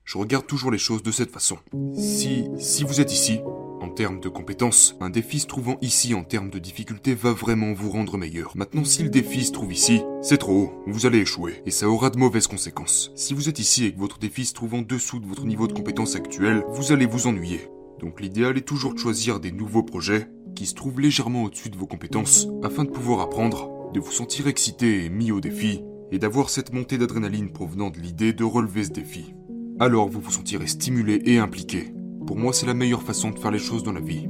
je 0.05 0.19
regarde 0.19 0.47
toujours 0.47 0.71
les 0.71 0.77
choses 0.77 1.03
de 1.03 1.11
cette 1.11 1.31
façon. 1.31 1.57
Si, 1.97 2.45
si 2.59 2.85
vous 2.85 3.01
êtes 3.01 3.15
ici, 3.15 3.41
en 3.81 3.89
termes 3.89 4.21
de 4.21 4.29
compétences, 4.29 4.95
un 5.01 5.09
défi 5.09 5.41
se 5.41 5.47
trouvant 5.47 5.79
ici 5.81 6.13
en 6.13 6.23
termes 6.23 6.51
de 6.51 6.59
difficulté 6.59 7.15
va 7.15 7.33
vraiment 7.33 7.73
vous 7.73 7.89
rendre 7.89 8.19
meilleur. 8.19 8.55
Maintenant, 8.59 8.85
si 8.85 9.05
le 9.05 9.09
défi 9.09 9.43
se 9.43 9.53
trouve 9.53 9.73
ici, 9.73 10.03
c'est 10.21 10.37
trop 10.37 10.53
haut, 10.53 10.83
vous 10.87 11.07
allez 11.07 11.21
échouer, 11.21 11.63
et 11.65 11.71
ça 11.71 11.89
aura 11.89 12.11
de 12.11 12.19
mauvaises 12.19 12.47
conséquences. 12.47 13.11
Si 13.15 13.33
vous 13.33 13.49
êtes 13.49 13.59
ici 13.59 13.87
et 13.87 13.95
que 13.95 13.99
votre 13.99 14.19
défi 14.19 14.45
se 14.45 14.53
trouve 14.53 14.75
en 14.75 14.83
dessous 14.83 15.19
de 15.19 15.27
votre 15.27 15.47
niveau 15.47 15.67
de 15.67 15.73
compétence 15.73 16.15
actuel, 16.15 16.63
vous 16.75 16.93
allez 16.93 17.07
vous 17.07 17.27
ennuyer. 17.27 17.71
Donc 18.01 18.21
l'idéal 18.21 18.59
est 18.59 18.69
toujours 18.69 18.93
de 18.93 18.99
choisir 18.99 19.41
des 19.41 19.51
nouveaux 19.51 19.83
projets 19.83 20.29
qui 20.55 20.67
se 20.67 20.75
trouvent 20.75 21.01
légèrement 21.01 21.45
au-dessus 21.45 21.71
de 21.71 21.79
vos 21.79 21.87
compétences, 21.87 22.49
afin 22.63 22.85
de 22.85 22.91
pouvoir 22.91 23.21
apprendre, 23.21 23.74
de 23.95 24.01
vous 24.01 24.11
sentir 24.11 24.49
excité 24.49 25.05
et 25.05 25.09
mis 25.09 25.31
au 25.31 25.41
défi, 25.41 25.85
et 26.11 26.19
d'avoir 26.19 26.51
cette 26.51 26.73
montée 26.73 26.99
d'adrénaline 26.99 27.53
provenant 27.53 27.91
de 27.91 27.99
l'idée 27.99 28.33
de 28.33 28.43
relever 28.43 28.83
ce 28.83 28.91
défi. 28.91 29.35
Alors 29.79 30.09
vous 30.09 30.21
vous 30.21 30.33
sentirez 30.33 30.67
stimulé 30.67 31.23
et 31.27 31.39
impliqué. 31.39 31.95
Pour 32.27 32.37
moi, 32.37 32.53
c'est 32.53 32.67
la 32.67 32.75
meilleure 32.75 33.05
façon 33.05 33.31
de 33.31 33.39
faire 33.39 33.53
les 33.53 33.59
choses 33.59 33.85
dans 33.85 33.93
la 33.93 34.01
vie. 34.01 34.27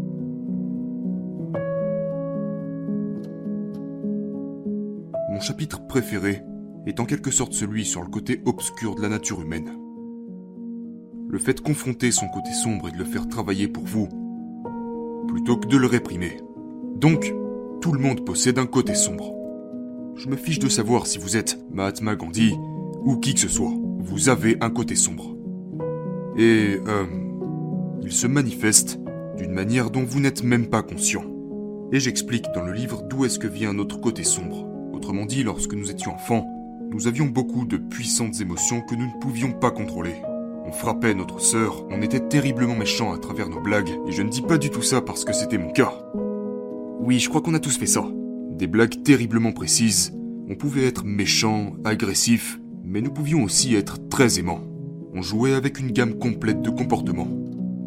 Mon 5.31 5.41
chapitre 5.41 5.87
préféré 5.87 6.43
est 6.87 7.01
en 7.01 7.07
quelque 7.07 7.31
sorte 7.31 7.55
celui 7.55 7.87
sur 7.87 8.03
le 8.03 8.09
côté 8.09 8.43
obscur 8.45 8.95
de 8.95 9.01
la 9.01 9.09
nature 9.09 9.41
humaine. 9.41 9.79
Le 11.31 11.39
fait 11.39 11.55
de 11.55 11.61
confronter 11.61 12.13
son 12.13 12.29
côté 12.29 12.53
sombre 12.53 12.89
et 12.89 12.93
de 12.93 12.99
le 12.99 13.05
faire 13.05 13.29
travailler 13.29 13.69
pour 13.69 13.85
vous, 13.85 14.09
plutôt 15.27 15.57
que 15.57 15.69
de 15.69 15.79
le 15.79 15.87
réprimer. 15.87 16.37
Donc, 16.97 17.35
tout 17.81 17.93
le 17.93 17.99
monde 18.01 18.27
possède 18.27 18.59
un 18.59 18.67
côté 18.67 18.95
sombre. 18.95 19.44
Je 20.17 20.29
me 20.29 20.37
fiche 20.37 20.61
de 20.61 20.69
savoir 20.69 21.07
si 21.07 21.19
vous 21.19 21.37
êtes 21.37 21.59
Mahatma 21.73 22.15
Gandhi 22.15 22.55
ou 23.05 23.17
qui 23.17 23.35
que 23.35 23.41
ce 23.41 23.49
soit. 23.49 23.73
Vous 23.99 24.29
avez 24.29 24.57
un 24.61 24.71
côté 24.71 24.95
sombre. 24.95 25.37
Et, 26.37 26.79
euh, 26.87 27.05
il 28.03 28.13
se 28.13 28.27
manifeste 28.27 29.01
d'une 29.37 29.53
manière 29.53 29.91
dont 29.91 30.05
vous 30.05 30.21
n'êtes 30.21 30.45
même 30.45 30.69
pas 30.69 30.83
conscient. 30.83 31.25
Et 31.91 31.99
j'explique 32.01 32.47
dans 32.55 32.63
le 32.63 32.73
livre 32.73 33.03
d'où 33.09 33.25
est-ce 33.25 33.39
que 33.39 33.49
vient 33.49 33.73
notre 33.73 34.01
côté 34.01 34.23
sombre. 34.23 34.67
Autrement 34.93 35.27
dit, 35.27 35.43
lorsque 35.43 35.75
nous 35.75 35.91
étions 35.91 36.15
enfants, 36.15 36.47
nous 36.91 37.09
avions 37.09 37.27
beaucoup 37.27 37.65
de 37.65 37.77
puissantes 37.77 38.41
émotions 38.41 38.83
que 38.83 38.95
nous 38.95 39.07
ne 39.07 39.21
pouvions 39.21 39.53
pas 39.53 39.71
contrôler. 39.71 40.15
On 40.67 40.73
frappait 40.73 41.15
notre 41.15 41.41
sœur, 41.41 41.85
on 41.91 42.03
était 42.03 42.29
terriblement 42.29 42.77
méchants 42.77 43.13
à 43.13 43.19
travers 43.19 43.49
nos 43.49 43.61
blagues, 43.61 43.91
et 44.07 44.13
je 44.13 44.23
ne 44.23 44.31
dis 44.31 44.43
pas 44.43 44.59
du 44.59 44.71
tout 44.71 44.83
ça 44.83 45.03
parce 45.03 45.25
que 45.25 45.33
c'était 45.33 45.59
mon 45.59 45.71
cas. 45.71 45.93
Oui, 47.01 47.19
je 47.19 47.29
crois 47.29 47.43
qu'on 47.43 47.55
a 47.55 47.61
tous 47.61 47.77
fait 47.77 47.87
ça. 47.87 48.07
Des 48.59 48.67
blagues 48.69 49.03
terriblement 49.03 49.53
précises. 49.53 50.13
On 50.49 50.55
pouvait 50.55 50.85
être 50.85 51.05
méchant, 51.05 51.75
agressif, 51.85 52.61
mais 52.85 53.01
nous 53.01 53.13
pouvions 53.13 53.43
aussi 53.43 53.75
être 53.75 54.09
très 54.09 54.39
aimants. 54.39 54.61
On 55.13 55.23
jouait 55.23 55.55
avec 55.55 55.81
une 55.81 55.91
gamme 55.91 56.19
complète 56.19 56.63
de 56.63 56.71
comportements. 56.71 57.29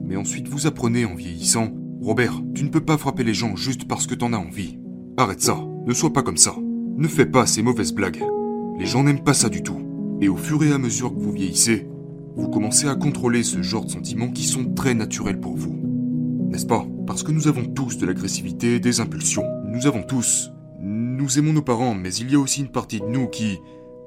Mais 0.03 0.17
ensuite 0.17 0.49
vous 0.49 0.67
apprenez 0.67 1.06
en 1.06 1.15
vieillissant, 1.15 1.69
Robert, 2.01 2.41
tu 2.53 2.63
ne 2.63 2.69
peux 2.69 2.82
pas 2.82 2.97
frapper 2.97 3.23
les 3.23 3.34
gens 3.34 3.56
juste 3.56 3.88
parce 3.88 4.08
que 4.08 4.15
t'en 4.15 4.34
as 4.34 4.38
envie. 4.38 4.77
Arrête 5.17 5.41
ça, 5.41 5.58
ne 5.86 5.93
sois 5.93 6.12
pas 6.12 6.23
comme 6.23 6.38
ça. 6.38 6.56
Ne 6.97 7.08
fais 7.08 7.25
pas 7.25 7.45
ces 7.45 7.62
mauvaises 7.62 7.93
blagues. 7.93 8.23
Les 8.77 8.86
gens 8.86 9.03
n'aiment 9.03 9.23
pas 9.23 9.34
ça 9.34 9.49
du 9.49 9.63
tout. 9.63 9.82
Et 10.19 10.30
au 10.30 10.36
fur 10.36 10.63
et 10.63 10.73
à 10.73 10.77
mesure 10.77 11.13
que 11.13 11.19
vous 11.19 11.32
vieillissez, 11.32 11.88
vous 12.36 12.49
commencez 12.49 12.88
à 12.88 12.95
contrôler 12.95 13.43
ce 13.43 13.62
genre 13.62 13.86
de 13.86 13.91
sentiments 13.91 14.30
qui 14.30 14.43
sont 14.43 14.73
très 14.73 14.93
naturels 14.93 15.39
pour 15.39 15.56
vous. 15.56 15.75
N'est-ce 16.49 16.65
pas? 16.65 16.86
Parce 17.06 17.23
que 17.23 17.32
nous 17.32 17.47
avons 17.47 17.65
tous 17.65 17.97
de 17.97 18.06
l'agressivité 18.06 18.80
des 18.80 18.99
impulsions. 18.99 19.45
Nous 19.65 19.88
avons 19.88 20.03
tous. 20.03 20.51
Nous 21.17 21.39
aimons 21.39 21.53
nos 21.53 21.63
parents, 21.63 21.95
mais 21.95 22.13
il 22.13 22.32
y 22.32 22.36
a 22.36 22.39
aussi 22.39 22.62
une 22.62 22.71
partie 22.71 22.99
de 22.99 23.08
nous 23.08 23.27
qui 23.27 23.60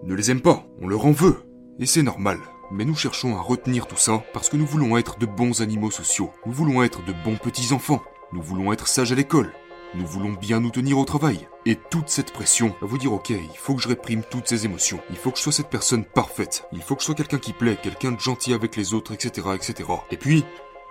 ne 0.05 0.15
les 0.15 0.31
aime 0.31 0.41
pas. 0.41 0.65
On 0.81 0.87
leur 0.87 1.07
en 1.07 1.11
veut. 1.11 1.43
Et 1.81 1.87
c'est 1.87 2.05
normal. 2.05 2.39
Mais 2.71 2.85
nous 2.85 2.95
cherchons 2.95 3.37
à 3.37 3.41
retenir 3.41 3.89
tout 3.89 3.97
ça 3.97 4.23
parce 4.33 4.49
que 4.49 4.57
nous 4.57 4.65
voulons 4.65 4.97
être 4.97 5.19
de 5.19 5.27
bons 5.27 5.61
animaux 5.61 5.91
sociaux. 5.91 6.31
Nous 6.47 6.53
voulons 6.53 6.85
être 6.85 7.05
de 7.05 7.13
bons 7.25 7.35
petits-enfants. 7.35 8.01
Nous 8.33 8.41
voulons 8.41 8.73
être 8.73 8.87
sages 8.87 9.11
à 9.11 9.17
l'école. 9.17 9.53
Nous 9.97 10.07
voulons 10.07 10.35
bien 10.35 10.61
nous 10.61 10.71
tenir 10.71 10.99
au 10.99 11.05
travail. 11.05 11.49
Et 11.67 11.75
toute 11.75 12.09
cette 12.09 12.33
pression 12.33 12.77
va 12.81 12.87
vous 12.87 12.97
dire 12.97 13.13
ok, 13.13 13.31
il 13.31 13.59
faut 13.59 13.75
que 13.75 13.83
je 13.83 13.89
réprime 13.89 14.23
toutes 14.31 14.47
ces 14.47 14.65
émotions. 14.65 15.01
Il 15.11 15.17
faut 15.17 15.33
que 15.33 15.39
je 15.39 15.43
sois 15.43 15.53
cette 15.53 15.69
personne 15.69 16.05
parfaite. 16.05 16.69
Il 16.73 16.81
faut 16.81 16.95
que 16.95 17.01
je 17.01 17.07
sois 17.07 17.17
quelqu'un 17.17 17.39
qui 17.39 17.53
plaît, 17.53 17.77
quelqu'un 17.83 18.13
de 18.13 18.21
gentil 18.21 18.53
avec 18.55 18.77
les 18.77 18.95
autres, 18.95 19.15
etc., 19.15 19.49
etc. 19.57 19.91
Et 20.13 20.17
puis, 20.17 20.45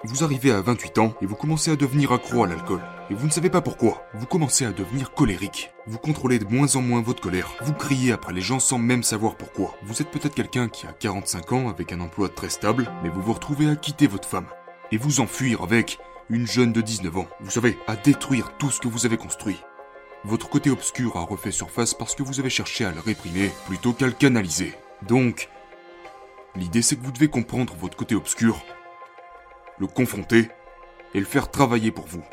vous 0.05 0.23
arrivez 0.23 0.51
à 0.51 0.61
28 0.61 0.97
ans 0.99 1.13
et 1.21 1.25
vous 1.25 1.35
commencez 1.35 1.71
à 1.71 1.75
devenir 1.75 2.13
accro 2.13 2.43
à 2.43 2.47
l'alcool. 2.47 2.81
Et 3.09 3.13
vous 3.13 3.27
ne 3.27 3.31
savez 3.31 3.49
pas 3.49 3.61
pourquoi. 3.61 4.05
Vous 4.13 4.25
commencez 4.25 4.65
à 4.65 4.71
devenir 4.71 5.11
colérique. 5.11 5.71
Vous 5.87 5.97
contrôlez 5.97 6.39
de 6.39 6.45
moins 6.45 6.73
en 6.77 6.81
moins 6.81 7.01
votre 7.01 7.21
colère. 7.21 7.53
Vous 7.61 7.73
criez 7.73 8.13
après 8.13 8.31
les 8.31 8.39
gens 8.39 8.59
sans 8.59 8.77
même 8.77 9.03
savoir 9.03 9.35
pourquoi. 9.35 9.75
Vous 9.83 10.01
êtes 10.01 10.09
peut-être 10.09 10.35
quelqu'un 10.35 10.69
qui 10.69 10.87
a 10.87 10.93
45 10.93 11.51
ans 11.51 11.69
avec 11.69 11.91
un 11.91 11.99
emploi 11.99 12.29
très 12.29 12.49
stable, 12.49 12.89
mais 13.03 13.09
vous 13.09 13.21
vous 13.21 13.33
retrouvez 13.33 13.69
à 13.69 13.75
quitter 13.75 14.07
votre 14.07 14.27
femme. 14.27 14.47
Et 14.93 14.97
vous 14.97 15.19
enfuir 15.19 15.63
avec 15.63 15.99
une 16.29 16.47
jeune 16.47 16.71
de 16.71 16.79
19 16.79 17.17
ans. 17.17 17.27
Vous 17.41 17.51
savez, 17.51 17.77
à 17.87 17.97
détruire 17.97 18.53
tout 18.57 18.69
ce 18.69 18.79
que 18.79 18.87
vous 18.87 19.05
avez 19.05 19.17
construit. 19.17 19.57
Votre 20.23 20.49
côté 20.49 20.69
obscur 20.69 21.17
a 21.17 21.21
refait 21.21 21.51
surface 21.51 21.93
parce 21.93 22.15
que 22.15 22.23
vous 22.23 22.39
avez 22.39 22.49
cherché 22.49 22.85
à 22.85 22.91
le 22.91 23.01
réprimer 23.01 23.51
plutôt 23.67 23.91
qu'à 23.91 24.05
le 24.05 24.13
canaliser. 24.13 24.75
Donc, 25.01 25.49
l'idée 26.55 26.81
c'est 26.81 26.95
que 26.95 27.03
vous 27.03 27.11
devez 27.11 27.29
comprendre 27.29 27.75
votre 27.75 27.97
côté 27.97 28.15
obscur 28.15 28.61
le 29.79 29.87
confronter 29.87 30.49
et 31.13 31.19
le 31.19 31.25
faire 31.25 31.49
travailler 31.49 31.91
pour 31.91 32.05
vous. 32.05 32.23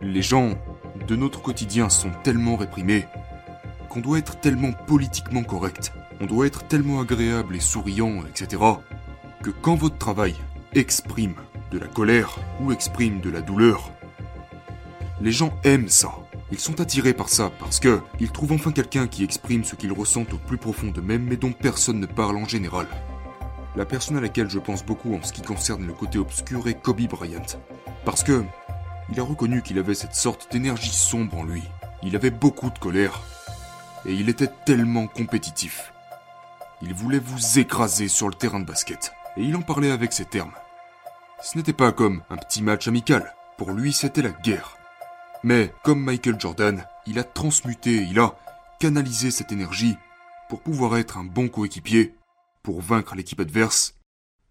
Les 0.00 0.22
gens 0.22 0.54
de 1.06 1.16
notre 1.16 1.42
quotidien 1.42 1.88
sont 1.88 2.10
tellement 2.22 2.56
réprimés 2.56 3.06
qu'on 3.88 4.00
doit 4.00 4.18
être 4.18 4.40
tellement 4.40 4.72
politiquement 4.72 5.42
correct, 5.42 5.92
on 6.20 6.26
doit 6.26 6.46
être 6.46 6.66
tellement 6.68 7.00
agréable 7.00 7.56
et 7.56 7.60
souriant, 7.60 8.24
etc., 8.24 8.62
que 9.42 9.50
quand 9.50 9.74
votre 9.74 9.98
travail 9.98 10.36
exprime 10.74 11.34
de 11.70 11.78
la 11.78 11.86
colère 11.86 12.36
ou 12.60 12.72
exprime 12.72 13.20
de 13.20 13.30
la 13.30 13.40
douleur, 13.40 13.90
les 15.20 15.32
gens 15.32 15.52
aiment 15.64 15.88
ça. 15.88 16.12
Ils 16.52 16.58
sont 16.58 16.80
attirés 16.80 17.14
par 17.14 17.28
ça 17.28 17.50
parce 17.58 17.78
que 17.78 18.00
ils 18.18 18.32
trouvent 18.32 18.52
enfin 18.52 18.72
quelqu'un 18.72 19.06
qui 19.06 19.22
exprime 19.22 19.64
ce 19.64 19.76
qu'ils 19.76 19.92
ressentent 19.92 20.32
au 20.32 20.38
plus 20.38 20.58
profond 20.58 20.88
d'eux-mêmes 20.88 21.24
mais 21.24 21.36
dont 21.36 21.52
personne 21.52 22.00
ne 22.00 22.06
parle 22.06 22.36
en 22.36 22.46
général. 22.46 22.86
La 23.76 23.86
personne 23.86 24.16
à 24.16 24.20
laquelle 24.20 24.50
je 24.50 24.58
pense 24.58 24.84
beaucoup 24.84 25.14
en 25.14 25.22
ce 25.22 25.32
qui 25.32 25.42
concerne 25.42 25.86
le 25.86 25.92
côté 25.92 26.18
obscur 26.18 26.66
est 26.66 26.80
Kobe 26.80 27.02
Bryant. 27.02 27.40
Parce 28.04 28.24
que 28.24 28.44
il 29.12 29.20
a 29.20 29.22
reconnu 29.22 29.62
qu'il 29.62 29.78
avait 29.78 29.94
cette 29.94 30.14
sorte 30.14 30.50
d'énergie 30.52 30.92
sombre 30.92 31.38
en 31.38 31.44
lui. 31.44 31.62
Il 32.02 32.16
avait 32.16 32.30
beaucoup 32.30 32.70
de 32.70 32.78
colère. 32.78 33.20
Et 34.06 34.12
il 34.12 34.28
était 34.28 34.50
tellement 34.64 35.06
compétitif. 35.06 35.92
Il 36.82 36.94
voulait 36.94 37.18
vous 37.18 37.58
écraser 37.58 38.08
sur 38.08 38.28
le 38.28 38.34
terrain 38.34 38.60
de 38.60 38.64
basket. 38.64 39.12
Et 39.36 39.42
il 39.42 39.54
en 39.56 39.62
parlait 39.62 39.90
avec 39.90 40.12
ces 40.12 40.24
termes. 40.24 40.52
Ce 41.42 41.56
n'était 41.56 41.72
pas 41.72 41.92
comme 41.92 42.22
un 42.30 42.36
petit 42.36 42.62
match 42.62 42.88
amical. 42.88 43.34
Pour 43.58 43.72
lui, 43.72 43.92
c'était 43.92 44.22
la 44.22 44.30
guerre. 44.30 44.76
Mais, 45.42 45.72
comme 45.84 46.04
Michael 46.04 46.38
Jordan, 46.38 46.84
il 47.06 47.18
a 47.18 47.24
transmuté, 47.24 48.06
il 48.10 48.18
a 48.18 48.36
canalisé 48.78 49.30
cette 49.30 49.52
énergie 49.52 49.96
pour 50.50 50.60
pouvoir 50.60 50.98
être 50.98 51.16
un 51.16 51.24
bon 51.24 51.48
coéquipier, 51.48 52.14
pour 52.62 52.82
vaincre 52.82 53.14
l'équipe 53.14 53.40
adverse, 53.40 53.94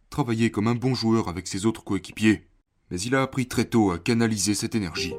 travailler 0.10 0.49
comme 0.49 0.67
un 0.67 0.75
bon 0.75 0.95
joueur 0.95 1.28
avec 1.28 1.47
ses 1.47 1.67
autres 1.67 1.84
coéquipiers, 1.84 2.47
mais 2.89 2.99
il 3.02 3.15
a 3.15 3.21
appris 3.21 3.47
très 3.47 3.65
tôt 3.65 3.91
à 3.91 3.99
canaliser 3.99 4.56
cette 4.56 4.73
énergie. 4.73 5.13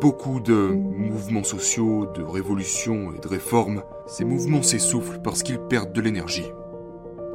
Beaucoup 0.00 0.40
de 0.40 0.54
mouvements 0.54 1.44
sociaux, 1.44 2.06
de 2.06 2.22
révolutions 2.22 3.12
et 3.12 3.18
de 3.18 3.28
réformes, 3.28 3.82
ces 4.06 4.24
mouvements 4.24 4.62
s'essoufflent 4.62 5.20
parce 5.22 5.42
qu'ils 5.42 5.58
perdent 5.58 5.92
de 5.92 6.00
l'énergie. 6.00 6.46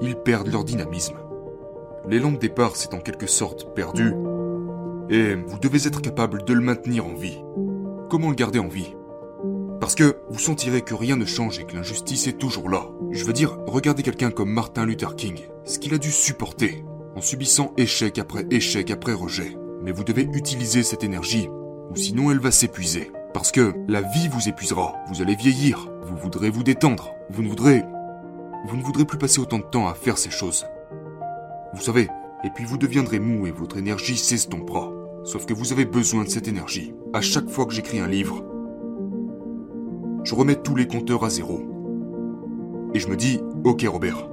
Ils 0.02 0.16
perdent 0.16 0.48
leur 0.48 0.64
dynamisme. 0.64 1.23
L'élan 2.08 2.32
de 2.32 2.38
départ 2.38 2.76
s'est 2.76 2.94
en 2.94 3.00
quelque 3.00 3.28
sorte 3.28 3.74
perdu, 3.74 4.14
et 5.10 5.36
vous 5.36 5.60
devez 5.60 5.88
être 5.88 6.02
capable 6.02 6.44
de 6.44 6.54
le 6.54 6.62
maintenir 6.62 7.06
en 7.06 7.14
vie. 7.14 7.44
Comment 8.10 8.30
le 8.30 8.36
garder 8.36 8.60
en 8.60 8.68
vie? 8.68 8.96
Parce 9.80 9.96
que 9.96 10.18
vous 10.30 10.40
sentirez 10.40 10.82
que 10.82 10.94
rien 10.94 11.16
ne 11.16 11.26
change 11.26 11.60
et 11.60 11.66
que 11.66 11.76
l'injustice 11.76 12.28
est 12.28 12.38
toujours 12.38 12.70
là. 12.70 12.88
Je 13.12 13.26
veux 13.26 13.34
dire, 13.34 13.58
regardez 13.68 14.04
quelqu'un 14.04 14.32
comme 14.32 14.52
Martin 14.52 14.86
Luther 14.86 15.16
King, 15.16 15.42
ce 15.66 15.80
qu'il 15.80 15.94
a 15.94 15.98
dû 15.98 16.12
supporter, 16.12 16.84
en 17.16 17.22
subissant 17.22 17.74
échec 17.78 18.18
après 18.18 18.46
échec 18.50 18.92
après 18.92 19.14
rejet. 19.14 19.58
Mais 19.82 19.92
vous 19.92 20.04
devez 20.04 20.24
utiliser 20.24 20.84
cette 20.84 21.04
énergie, 21.04 21.50
ou 21.90 21.96
sinon 21.96 22.32
elle 22.32 22.40
va 22.40 22.52
s'épuiser. 22.52 23.12
Parce 23.34 23.52
que 23.52 23.74
la 23.88 24.02
vie 24.02 24.30
vous 24.30 24.48
épuisera, 24.48 24.94
vous 25.10 25.22
allez 25.22 25.36
vieillir, 25.36 25.90
vous 26.04 26.18
voudrez 26.18 26.50
vous 26.50 26.64
détendre, 26.64 27.12
vous 27.30 27.44
ne 27.44 27.50
voudrez... 27.50 27.84
Vous 28.66 28.78
ne 28.78 28.84
voudrez 28.84 29.04
plus 29.04 29.18
passer 29.18 29.40
autant 29.40 29.58
de 29.58 29.64
temps 29.64 29.88
à 29.88 29.94
faire 29.94 30.18
ces 30.18 30.30
choses. 30.30 30.66
Vous 31.74 31.82
savez, 31.82 32.08
et 32.44 32.50
puis 32.52 32.66
vous 32.66 32.78
deviendrez 32.78 33.20
mou 33.20 33.48
et 33.48 33.52
votre 33.52 33.78
énergie 33.78 34.18
s'estompera. 34.18 34.92
Sauf 35.24 35.46
que 35.46 35.54
vous 35.54 35.72
avez 35.72 35.86
besoin 35.86 36.24
de 36.24 36.30
cette 36.30 36.48
énergie. 36.48 36.94
À 37.14 37.22
chaque 37.22 37.50
fois 37.50 37.66
que 37.66 37.74
j'écris 37.74 38.00
un 38.00 38.08
livre, 38.08 38.44
je 40.24 40.36
remets 40.36 40.62
tous 40.62 40.76
les 40.76 40.88
compteurs 40.88 41.24
à 41.24 41.30
zéro. 41.30 41.62
Et 42.94 43.00
je 43.00 43.08
me 43.08 43.16
dis, 43.16 43.40
ok 43.64 43.86
Robert, 43.88 44.30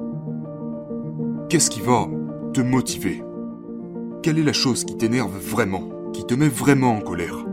qu'est-ce 1.49 1.71
qui 1.71 1.81
va 1.81 2.09
te 2.53 2.61
motiver? 2.61 3.23
Quelle 4.23 4.39
est 4.39 4.45
la 4.45 4.53
chose 4.53 4.85
qui 4.85 4.97
t'énerve 4.99 5.37
vraiment, 5.39 5.89
qui 6.13 6.27
te 6.27 6.35
met 6.35 6.49
vraiment 6.49 6.97
en 6.97 7.01
colère? 7.01 7.47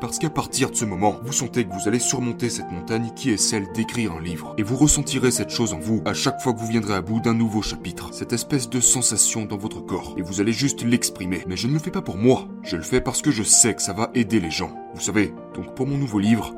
Parce 0.00 0.18
qu'à 0.18 0.30
partir 0.30 0.70
de 0.70 0.76
ce 0.76 0.84
moment, 0.84 1.20
vous 1.24 1.32
sentez 1.32 1.64
que 1.64 1.72
vous 1.72 1.88
allez 1.88 1.98
surmonter 1.98 2.50
cette 2.50 2.70
montagne 2.70 3.10
qui 3.14 3.30
est 3.30 3.36
celle 3.36 3.70
d'écrire 3.72 4.12
un 4.12 4.20
livre. 4.20 4.54
Et 4.58 4.62
vous 4.62 4.76
ressentirez 4.76 5.30
cette 5.30 5.50
chose 5.50 5.72
en 5.72 5.78
vous 5.78 6.02
à 6.04 6.14
chaque 6.14 6.40
fois 6.40 6.52
que 6.52 6.58
vous 6.58 6.66
viendrez 6.66 6.94
à 6.94 7.02
bout 7.02 7.20
d'un 7.20 7.34
nouveau 7.34 7.62
chapitre. 7.62 8.12
Cette 8.12 8.32
espèce 8.32 8.68
de 8.68 8.80
sensation 8.80 9.44
dans 9.44 9.56
votre 9.56 9.80
corps. 9.80 10.14
Et 10.16 10.22
vous 10.22 10.40
allez 10.40 10.52
juste 10.52 10.84
l'exprimer. 10.84 11.44
Mais 11.48 11.56
je 11.56 11.68
ne 11.68 11.72
le 11.72 11.78
fais 11.78 11.90
pas 11.90 12.02
pour 12.02 12.16
moi. 12.16 12.48
Je 12.62 12.76
le 12.76 12.82
fais 12.82 13.00
parce 13.00 13.22
que 13.22 13.30
je 13.30 13.42
sais 13.42 13.74
que 13.74 13.82
ça 13.82 13.92
va 13.92 14.10
aider 14.14 14.40
les 14.40 14.50
gens. 14.50 14.74
Vous 14.94 15.00
savez, 15.00 15.32
donc 15.54 15.74
pour 15.74 15.86
mon 15.86 15.98
nouveau 15.98 16.18
livre, 16.18 16.54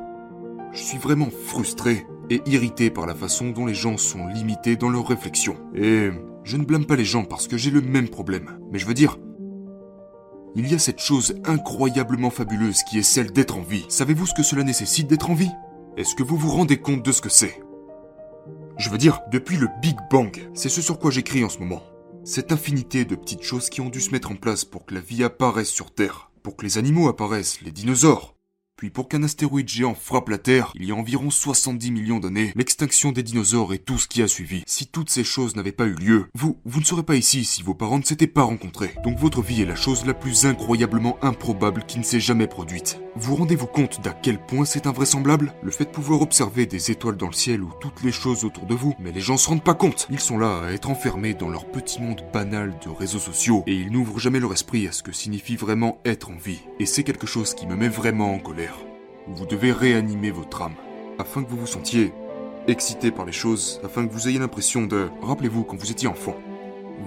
je 0.71 0.81
suis 0.81 0.97
vraiment 0.97 1.29
frustré 1.45 2.05
et 2.29 2.41
irrité 2.45 2.89
par 2.89 3.07
la 3.07 3.15
façon 3.15 3.49
dont 3.49 3.65
les 3.65 3.73
gens 3.73 3.97
sont 3.97 4.27
limités 4.27 4.75
dans 4.75 4.89
leurs 4.89 5.07
réflexions. 5.07 5.57
Et 5.73 6.09
je 6.43 6.57
ne 6.57 6.63
blâme 6.63 6.85
pas 6.85 6.95
les 6.95 7.05
gens 7.05 7.23
parce 7.23 7.47
que 7.47 7.57
j'ai 7.57 7.71
le 7.71 7.81
même 7.81 8.09
problème. 8.09 8.59
Mais 8.71 8.79
je 8.79 8.85
veux 8.85 8.93
dire, 8.93 9.17
il 10.55 10.71
y 10.71 10.75
a 10.75 10.79
cette 10.79 10.99
chose 10.99 11.35
incroyablement 11.45 12.29
fabuleuse 12.29 12.83
qui 12.83 12.99
est 12.99 13.03
celle 13.03 13.31
d'être 13.31 13.57
en 13.57 13.61
vie. 13.61 13.85
Savez-vous 13.89 14.25
ce 14.25 14.33
que 14.33 14.43
cela 14.43 14.63
nécessite 14.63 15.07
d'être 15.07 15.29
en 15.29 15.35
vie? 15.35 15.51
Est-ce 15.97 16.15
que 16.15 16.23
vous 16.23 16.37
vous 16.37 16.51
rendez 16.51 16.77
compte 16.77 17.03
de 17.03 17.11
ce 17.11 17.21
que 17.21 17.29
c'est? 17.29 17.61
Je 18.77 18.89
veux 18.89 18.97
dire, 18.97 19.21
depuis 19.31 19.57
le 19.57 19.67
Big 19.81 19.97
Bang, 20.09 20.31
c'est 20.53 20.69
ce 20.69 20.81
sur 20.81 20.99
quoi 20.99 21.11
j'écris 21.11 21.43
en 21.43 21.49
ce 21.49 21.59
moment. 21.59 21.83
Cette 22.23 22.51
infinité 22.51 23.05
de 23.05 23.15
petites 23.15 23.43
choses 23.43 23.69
qui 23.69 23.81
ont 23.81 23.89
dû 23.89 24.01
se 24.01 24.11
mettre 24.11 24.31
en 24.31 24.35
place 24.35 24.65
pour 24.65 24.85
que 24.85 24.95
la 24.95 25.01
vie 25.01 25.23
apparaisse 25.23 25.69
sur 25.69 25.93
Terre, 25.93 26.31
pour 26.43 26.55
que 26.55 26.65
les 26.65 26.77
animaux 26.77 27.09
apparaissent, 27.09 27.61
les 27.61 27.71
dinosaures, 27.71 28.35
puis 28.79 28.89
pour 28.89 29.09
qu'un 29.09 29.23
astéroïde 29.23 29.67
géant 29.67 29.93
frappe 29.93 30.29
la 30.29 30.37
Terre, 30.37 30.71
il 30.73 30.85
y 30.85 30.91
a 30.91 30.95
environ 30.95 31.29
70 31.29 31.91
millions 31.91 32.21
d'années, 32.21 32.53
l'extinction 32.55 33.11
des 33.11 33.23
dinosaures 33.23 33.73
et 33.73 33.77
tout 33.77 33.97
ce 33.97 34.07
qui 34.07 34.21
a 34.21 34.27
suivi. 34.29 34.63
Si 34.67 34.87
toutes 34.87 35.09
ces 35.09 35.25
choses 35.25 35.57
n'avaient 35.57 35.73
pas 35.73 35.83
eu 35.83 35.95
lieu, 35.95 36.27
vous, 36.33 36.61
vous 36.63 36.79
ne 36.79 36.85
serez 36.85 37.03
pas 37.03 37.17
ici 37.17 37.43
si 37.43 37.61
vos 37.61 37.73
parents 37.73 37.99
ne 37.99 38.05
s'étaient 38.05 38.25
pas 38.25 38.43
rencontrés. 38.43 38.95
Donc 39.03 39.19
votre 39.19 39.41
vie 39.41 39.61
est 39.61 39.65
la 39.65 39.75
chose 39.75 40.05
la 40.05 40.13
plus 40.13 40.45
incroyablement 40.45 41.21
improbable 41.21 41.83
qui 41.89 41.99
ne 41.99 42.05
s'est 42.05 42.21
jamais 42.21 42.47
produite. 42.47 43.01
Vous 43.21 43.35
rendez-vous 43.35 43.67
compte 43.67 43.99
d'à 43.99 44.13
quel 44.13 44.39
point 44.39 44.63
c'est 44.63 44.87
invraisemblable? 44.87 45.53
Le 45.61 45.71
fait 45.71 45.83
de 45.83 45.89
pouvoir 45.89 46.21
observer 46.21 46.65
des 46.65 46.89
étoiles 46.89 47.17
dans 47.17 47.27
le 47.27 47.33
ciel 47.33 47.61
ou 47.61 47.69
toutes 47.81 48.01
les 48.01 48.13
choses 48.13 48.45
autour 48.45 48.65
de 48.65 48.73
vous, 48.73 48.95
mais 48.97 49.11
les 49.11 49.19
gens 49.19 49.35
se 49.35 49.49
rendent 49.49 49.63
pas 49.63 49.73
compte. 49.73 50.07
Ils 50.09 50.21
sont 50.21 50.37
là 50.37 50.61
à 50.63 50.71
être 50.71 50.89
enfermés 50.89 51.33
dans 51.33 51.49
leur 51.49 51.65
petit 51.65 52.01
monde 52.01 52.23
banal 52.31 52.73
de 52.81 52.89
réseaux 52.89 53.19
sociaux 53.19 53.65
et 53.67 53.73
ils 53.73 53.91
n'ouvrent 53.91 54.19
jamais 54.19 54.39
leur 54.39 54.53
esprit 54.53 54.87
à 54.87 54.93
ce 54.93 55.03
que 55.03 55.11
signifie 55.11 55.57
vraiment 55.57 55.99
être 56.05 56.29
en 56.29 56.37
vie. 56.37 56.61
Et 56.79 56.85
c'est 56.85 57.03
quelque 57.03 57.27
chose 57.27 57.53
qui 57.53 57.67
me 57.67 57.75
met 57.75 57.89
vraiment 57.89 58.33
en 58.33 58.39
colère. 58.39 58.77
Vous 59.27 59.45
devez 59.45 59.73
réanimer 59.73 60.31
votre 60.31 60.61
âme, 60.61 60.75
afin 61.19 61.43
que 61.43 61.49
vous 61.49 61.57
vous 61.57 61.67
sentiez 61.67 62.13
excité 62.69 63.11
par 63.11 63.25
les 63.25 63.33
choses, 63.33 63.81
afin 63.83 64.07
que 64.07 64.13
vous 64.13 64.29
ayez 64.29 64.39
l'impression 64.39 64.85
de... 64.85 65.09
Rappelez-vous 65.21 65.65
quand 65.65 65.75
vous 65.75 65.91
étiez 65.91 66.07
enfant. 66.07 66.37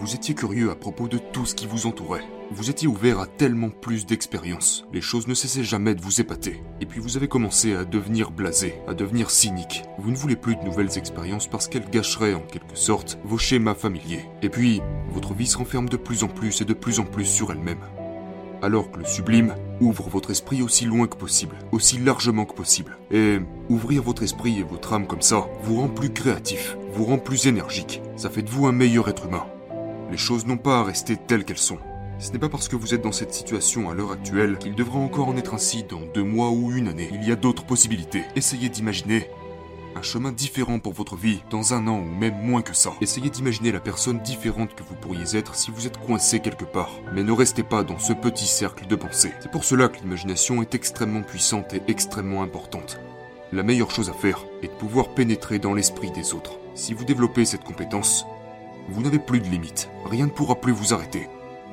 Vous 0.03 0.17
étiez 0.17 0.35
curieux 0.35 0.73
à 0.73 0.75
propos 0.75 1.07
de 1.07 1.17
tout 1.19 1.47
ce 1.47 1.55
qui 1.55 1.69
vous 1.69 1.87
entourait. 1.87 2.25
Vous 2.51 2.71
étiez 2.71 2.89
ouvert 2.89 3.21
à 3.21 3.29
tellement 3.29 3.71
plus 3.71 4.05
d'expériences. 4.05 4.85
Les 4.93 5.01
choses 5.01 5.29
ne 5.29 5.35
cessaient 5.35 5.63
jamais 5.63 5.95
de 5.95 6.01
vous 6.01 6.21
épater. 6.21 6.61
Et 6.81 6.87
puis 6.87 6.99
vous 6.99 7.17
avez 7.17 7.29
commencé 7.29 7.77
à 7.77 7.85
devenir 7.85 8.33
blasé, 8.33 8.75
à 8.89 8.95
devenir 8.95 9.31
cynique. 9.31 9.85
Vous 10.01 10.11
ne 10.11 10.17
voulez 10.17 10.35
plus 10.35 10.57
de 10.57 10.65
nouvelles 10.65 10.99
expériences 10.99 11.47
parce 11.47 11.69
qu'elles 11.69 11.89
gâcheraient 11.89 12.35
en 12.35 12.41
quelque 12.41 12.75
sorte 12.75 13.17
vos 13.23 13.39
schémas 13.39 13.77
familiers. 13.77 14.25
Et 14.43 14.49
puis, 14.49 14.81
votre 15.13 15.35
vie 15.35 15.47
se 15.47 15.57
renferme 15.57 15.89
de 15.89 15.97
plus 15.97 16.25
en 16.25 16.29
plus 16.29 16.63
et 16.63 16.65
de 16.65 16.75
plus 16.75 16.99
en 16.99 17.05
plus 17.05 17.27
sur 17.27 17.53
elle-même 17.53 17.85
alors 18.61 18.93
que 18.93 19.01
le 19.01 19.05
sublime 19.05 19.57
ouvre 19.81 20.09
votre 20.09 20.31
esprit 20.31 20.63
aussi 20.63 20.85
loin 20.85 21.09
que 21.09 21.17
possible, 21.17 21.57
aussi 21.73 21.99
largement 21.99 22.45
que 22.45 22.55
possible. 22.55 22.97
Et 23.11 23.41
ouvrir 23.69 24.05
votre 24.05 24.23
esprit 24.23 24.61
et 24.61 24.63
votre 24.63 24.93
âme 24.93 25.09
comme 25.09 25.21
ça 25.21 25.49
vous 25.65 25.81
rend 25.81 25.89
plus 25.89 26.11
créatif, 26.11 26.77
vous 26.93 27.05
rend 27.05 27.19
plus 27.19 27.49
énergique, 27.49 28.01
ça 28.15 28.31
fait 28.31 28.43
de 28.43 28.49
vous 28.49 28.67
un 28.69 28.73
meilleur 28.73 29.09
être 29.09 29.27
humain. 29.27 29.45
Les 30.13 30.19
choses 30.19 30.45
n'ont 30.45 30.59
pas 30.59 30.81
à 30.81 30.85
rester 30.85 31.17
telles 31.17 31.47
qu'elles 31.47 31.57
sont. 31.57 31.79
Ce 32.19 32.33
n'est 32.33 32.39
pas 32.39 32.51
parce 32.51 32.69
que 32.69 32.77
vous 32.77 32.93
êtes 32.93 33.01
dans 33.01 33.13
cette 33.13 33.33
situation 33.33 33.89
à 33.89 33.95
l'heure 33.95 34.13
actuelle 34.13 34.59
qu'il 34.59 34.75
devra 34.75 34.99
encore 34.99 35.29
en 35.29 35.39
être 35.39 35.55
ainsi 35.55 35.85
dans 35.85 36.03
deux 36.13 36.23
mois 36.23 36.51
ou 36.51 36.71
une 36.71 36.89
année. 36.89 37.09
Il 37.15 37.27
y 37.27 37.33
a 37.33 37.35
d'autres 37.35 37.65
possibilités. 37.65 38.25
Essayez 38.37 38.69
d'imaginer 38.69 39.31
un 39.97 40.03
chemin 40.03 40.31
différent 40.31 40.81
pour 40.81 40.93
votre 40.93 41.17
vie 41.17 41.43
dans 41.49 41.73
un 41.73 41.89
an 41.89 42.01
ou 42.01 42.05
même 42.05 42.37
moins 42.43 42.61
que 42.61 42.75
ça. 42.75 42.93
Essayez 43.01 43.31
d'imaginer 43.31 43.73
la 43.73 43.81
personne 43.81 44.19
différente 44.19 44.75
que 44.75 44.83
vous 44.83 44.97
pourriez 44.97 45.35
être 45.35 45.55
si 45.55 45.71
vous 45.71 45.87
êtes 45.87 45.97
coincé 45.97 46.41
quelque 46.41 46.67
part. 46.67 46.91
Mais 47.15 47.25
ne 47.25 47.33
restez 47.33 47.63
pas 47.63 47.83
dans 47.83 47.99
ce 47.99 48.13
petit 48.13 48.47
cercle 48.47 48.87
de 48.87 48.97
pensée. 48.97 49.33
C'est 49.41 49.51
pour 49.51 49.65
cela 49.65 49.89
que 49.89 49.99
l'imagination 50.03 50.61
est 50.61 50.75
extrêmement 50.75 51.23
puissante 51.23 51.73
et 51.73 51.83
extrêmement 51.89 52.43
importante. 52.43 53.01
La 53.51 53.63
meilleure 53.63 53.91
chose 53.91 54.11
à 54.11 54.13
faire 54.13 54.45
est 54.63 54.69
de 54.69 54.79
pouvoir 54.79 55.15
pénétrer 55.15 55.59
dans 55.59 55.73
l'esprit 55.73 56.11
des 56.11 56.35
autres. 56.35 56.59
Si 56.75 56.93
vous 56.93 57.07
développez 57.07 57.47
cette 57.47 57.65
compétence, 57.65 58.27
vous 58.89 59.03
n'avez 59.03 59.19
plus 59.19 59.41
de 59.41 59.49
limites. 59.49 59.89
Rien 60.05 60.27
ne 60.27 60.31
pourra 60.31 60.57
plus 60.57 60.73
vous 60.73 60.95
arrêter. 60.95 61.29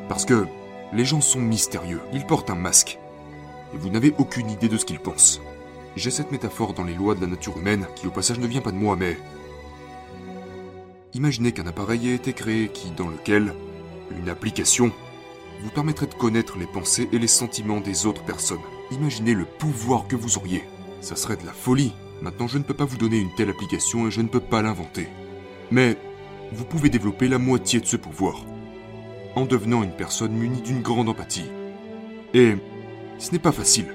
Parce 0.07 0.25
que 0.25 0.45
les 0.93 1.05
gens 1.05 1.21
sont 1.21 1.39
mystérieux. 1.39 2.01
Ils 2.13 2.25
portent 2.25 2.49
un 2.49 2.55
masque. 2.55 2.99
Et 3.73 3.77
vous 3.77 3.89
n'avez 3.89 4.13
aucune 4.17 4.49
idée 4.49 4.69
de 4.69 4.77
ce 4.77 4.85
qu'ils 4.85 4.99
pensent. 4.99 5.41
J'ai 5.95 6.11
cette 6.11 6.31
métaphore 6.31 6.73
dans 6.73 6.83
les 6.83 6.93
lois 6.93 7.15
de 7.15 7.21
la 7.21 7.27
nature 7.27 7.57
humaine, 7.57 7.87
qui 7.95 8.07
au 8.07 8.11
passage 8.11 8.39
ne 8.39 8.47
vient 8.47 8.61
pas 8.61 8.71
de 8.71 8.77
moi, 8.77 8.95
mais... 8.95 9.17
Imaginez 11.13 11.51
qu'un 11.51 11.67
appareil 11.67 12.09
ait 12.09 12.15
été 12.15 12.33
créé 12.33 12.69
qui, 12.69 12.91
dans 12.91 13.07
lequel, 13.07 13.53
une 14.17 14.29
application, 14.29 14.91
vous 15.61 15.69
permettrait 15.69 16.07
de 16.07 16.13
connaître 16.13 16.57
les 16.57 16.67
pensées 16.67 17.09
et 17.11 17.19
les 17.19 17.27
sentiments 17.27 17.81
des 17.81 18.05
autres 18.05 18.23
personnes. 18.23 18.59
Imaginez 18.91 19.33
le 19.33 19.45
pouvoir 19.45 20.07
que 20.07 20.15
vous 20.15 20.37
auriez. 20.37 20.63
Ça 21.01 21.15
serait 21.15 21.37
de 21.37 21.45
la 21.45 21.53
folie. 21.53 21.93
Maintenant, 22.21 22.47
je 22.47 22.57
ne 22.57 22.63
peux 22.63 22.73
pas 22.73 22.85
vous 22.85 22.97
donner 22.97 23.17
une 23.17 23.33
telle 23.35 23.49
application 23.49 24.07
et 24.07 24.11
je 24.11 24.21
ne 24.21 24.27
peux 24.27 24.39
pas 24.39 24.61
l'inventer. 24.61 25.07
Mais 25.71 25.97
vous 26.51 26.65
pouvez 26.65 26.89
développer 26.89 27.27
la 27.27 27.37
moitié 27.37 27.79
de 27.79 27.85
ce 27.85 27.97
pouvoir, 27.97 28.45
en 29.35 29.45
devenant 29.45 29.83
une 29.83 29.95
personne 29.95 30.33
munie 30.33 30.61
d'une 30.61 30.81
grande 30.81 31.09
empathie. 31.09 31.49
Et 32.33 32.55
ce 33.17 33.31
n'est 33.31 33.39
pas 33.39 33.51
facile, 33.51 33.93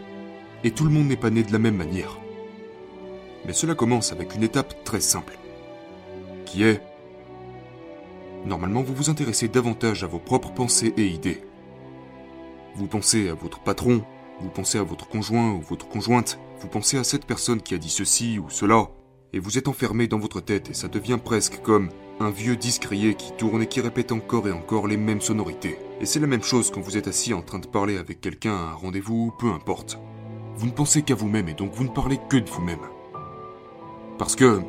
et 0.62 0.70
tout 0.70 0.84
le 0.84 0.90
monde 0.90 1.08
n'est 1.08 1.16
pas 1.16 1.30
né 1.30 1.42
de 1.42 1.52
la 1.52 1.58
même 1.58 1.76
manière. 1.76 2.18
Mais 3.46 3.52
cela 3.52 3.74
commence 3.74 4.12
avec 4.12 4.34
une 4.34 4.42
étape 4.42 4.84
très 4.84 5.00
simple, 5.00 5.38
qui 6.44 6.64
est... 6.64 6.80
Normalement, 8.46 8.82
vous 8.82 8.94
vous 8.94 9.10
intéressez 9.10 9.48
davantage 9.48 10.04
à 10.04 10.06
vos 10.06 10.18
propres 10.18 10.52
pensées 10.52 10.92
et 10.96 11.06
idées. 11.06 11.42
Vous 12.76 12.86
pensez 12.86 13.28
à 13.28 13.34
votre 13.34 13.60
patron, 13.60 14.02
vous 14.40 14.50
pensez 14.50 14.78
à 14.78 14.82
votre 14.82 15.08
conjoint 15.08 15.52
ou 15.52 15.60
votre 15.60 15.88
conjointe, 15.88 16.38
vous 16.60 16.68
pensez 16.68 16.98
à 16.98 17.04
cette 17.04 17.24
personne 17.24 17.62
qui 17.62 17.74
a 17.74 17.78
dit 17.78 17.88
ceci 17.90 18.38
ou 18.38 18.50
cela, 18.50 18.88
et 19.32 19.38
vous 19.38 19.58
êtes 19.58 19.68
enfermé 19.68 20.06
dans 20.08 20.18
votre 20.18 20.40
tête 20.40 20.70
et 20.70 20.74
ça 20.74 20.88
devient 20.88 21.18
presque 21.22 21.60
comme 21.62 21.90
un 22.20 22.30
vieux 22.30 22.58
rayé 22.88 23.14
qui 23.14 23.32
tourne 23.32 23.62
et 23.62 23.66
qui 23.66 23.80
répète 23.80 24.12
encore 24.12 24.46
et 24.48 24.52
encore 24.52 24.86
les 24.86 24.96
mêmes 24.96 25.20
sonorités. 25.20 25.78
Et 26.00 26.06
c'est 26.06 26.20
la 26.20 26.26
même 26.26 26.42
chose 26.42 26.70
quand 26.70 26.80
vous 26.80 26.96
êtes 26.96 27.08
assis 27.08 27.34
en 27.34 27.42
train 27.42 27.58
de 27.58 27.66
parler 27.66 27.98
avec 27.98 28.20
quelqu'un 28.20 28.54
à 28.54 28.70
un 28.70 28.74
rendez-vous, 28.74 29.32
peu 29.38 29.50
importe. 29.50 29.98
Vous 30.56 30.66
ne 30.66 30.72
pensez 30.72 31.02
qu'à 31.02 31.14
vous-même 31.14 31.48
et 31.48 31.54
donc 31.54 31.72
vous 31.74 31.84
ne 31.84 31.88
parlez 31.88 32.18
que 32.28 32.36
de 32.36 32.48
vous-même. 32.48 32.86
Parce 34.18 34.36
que 34.36 34.60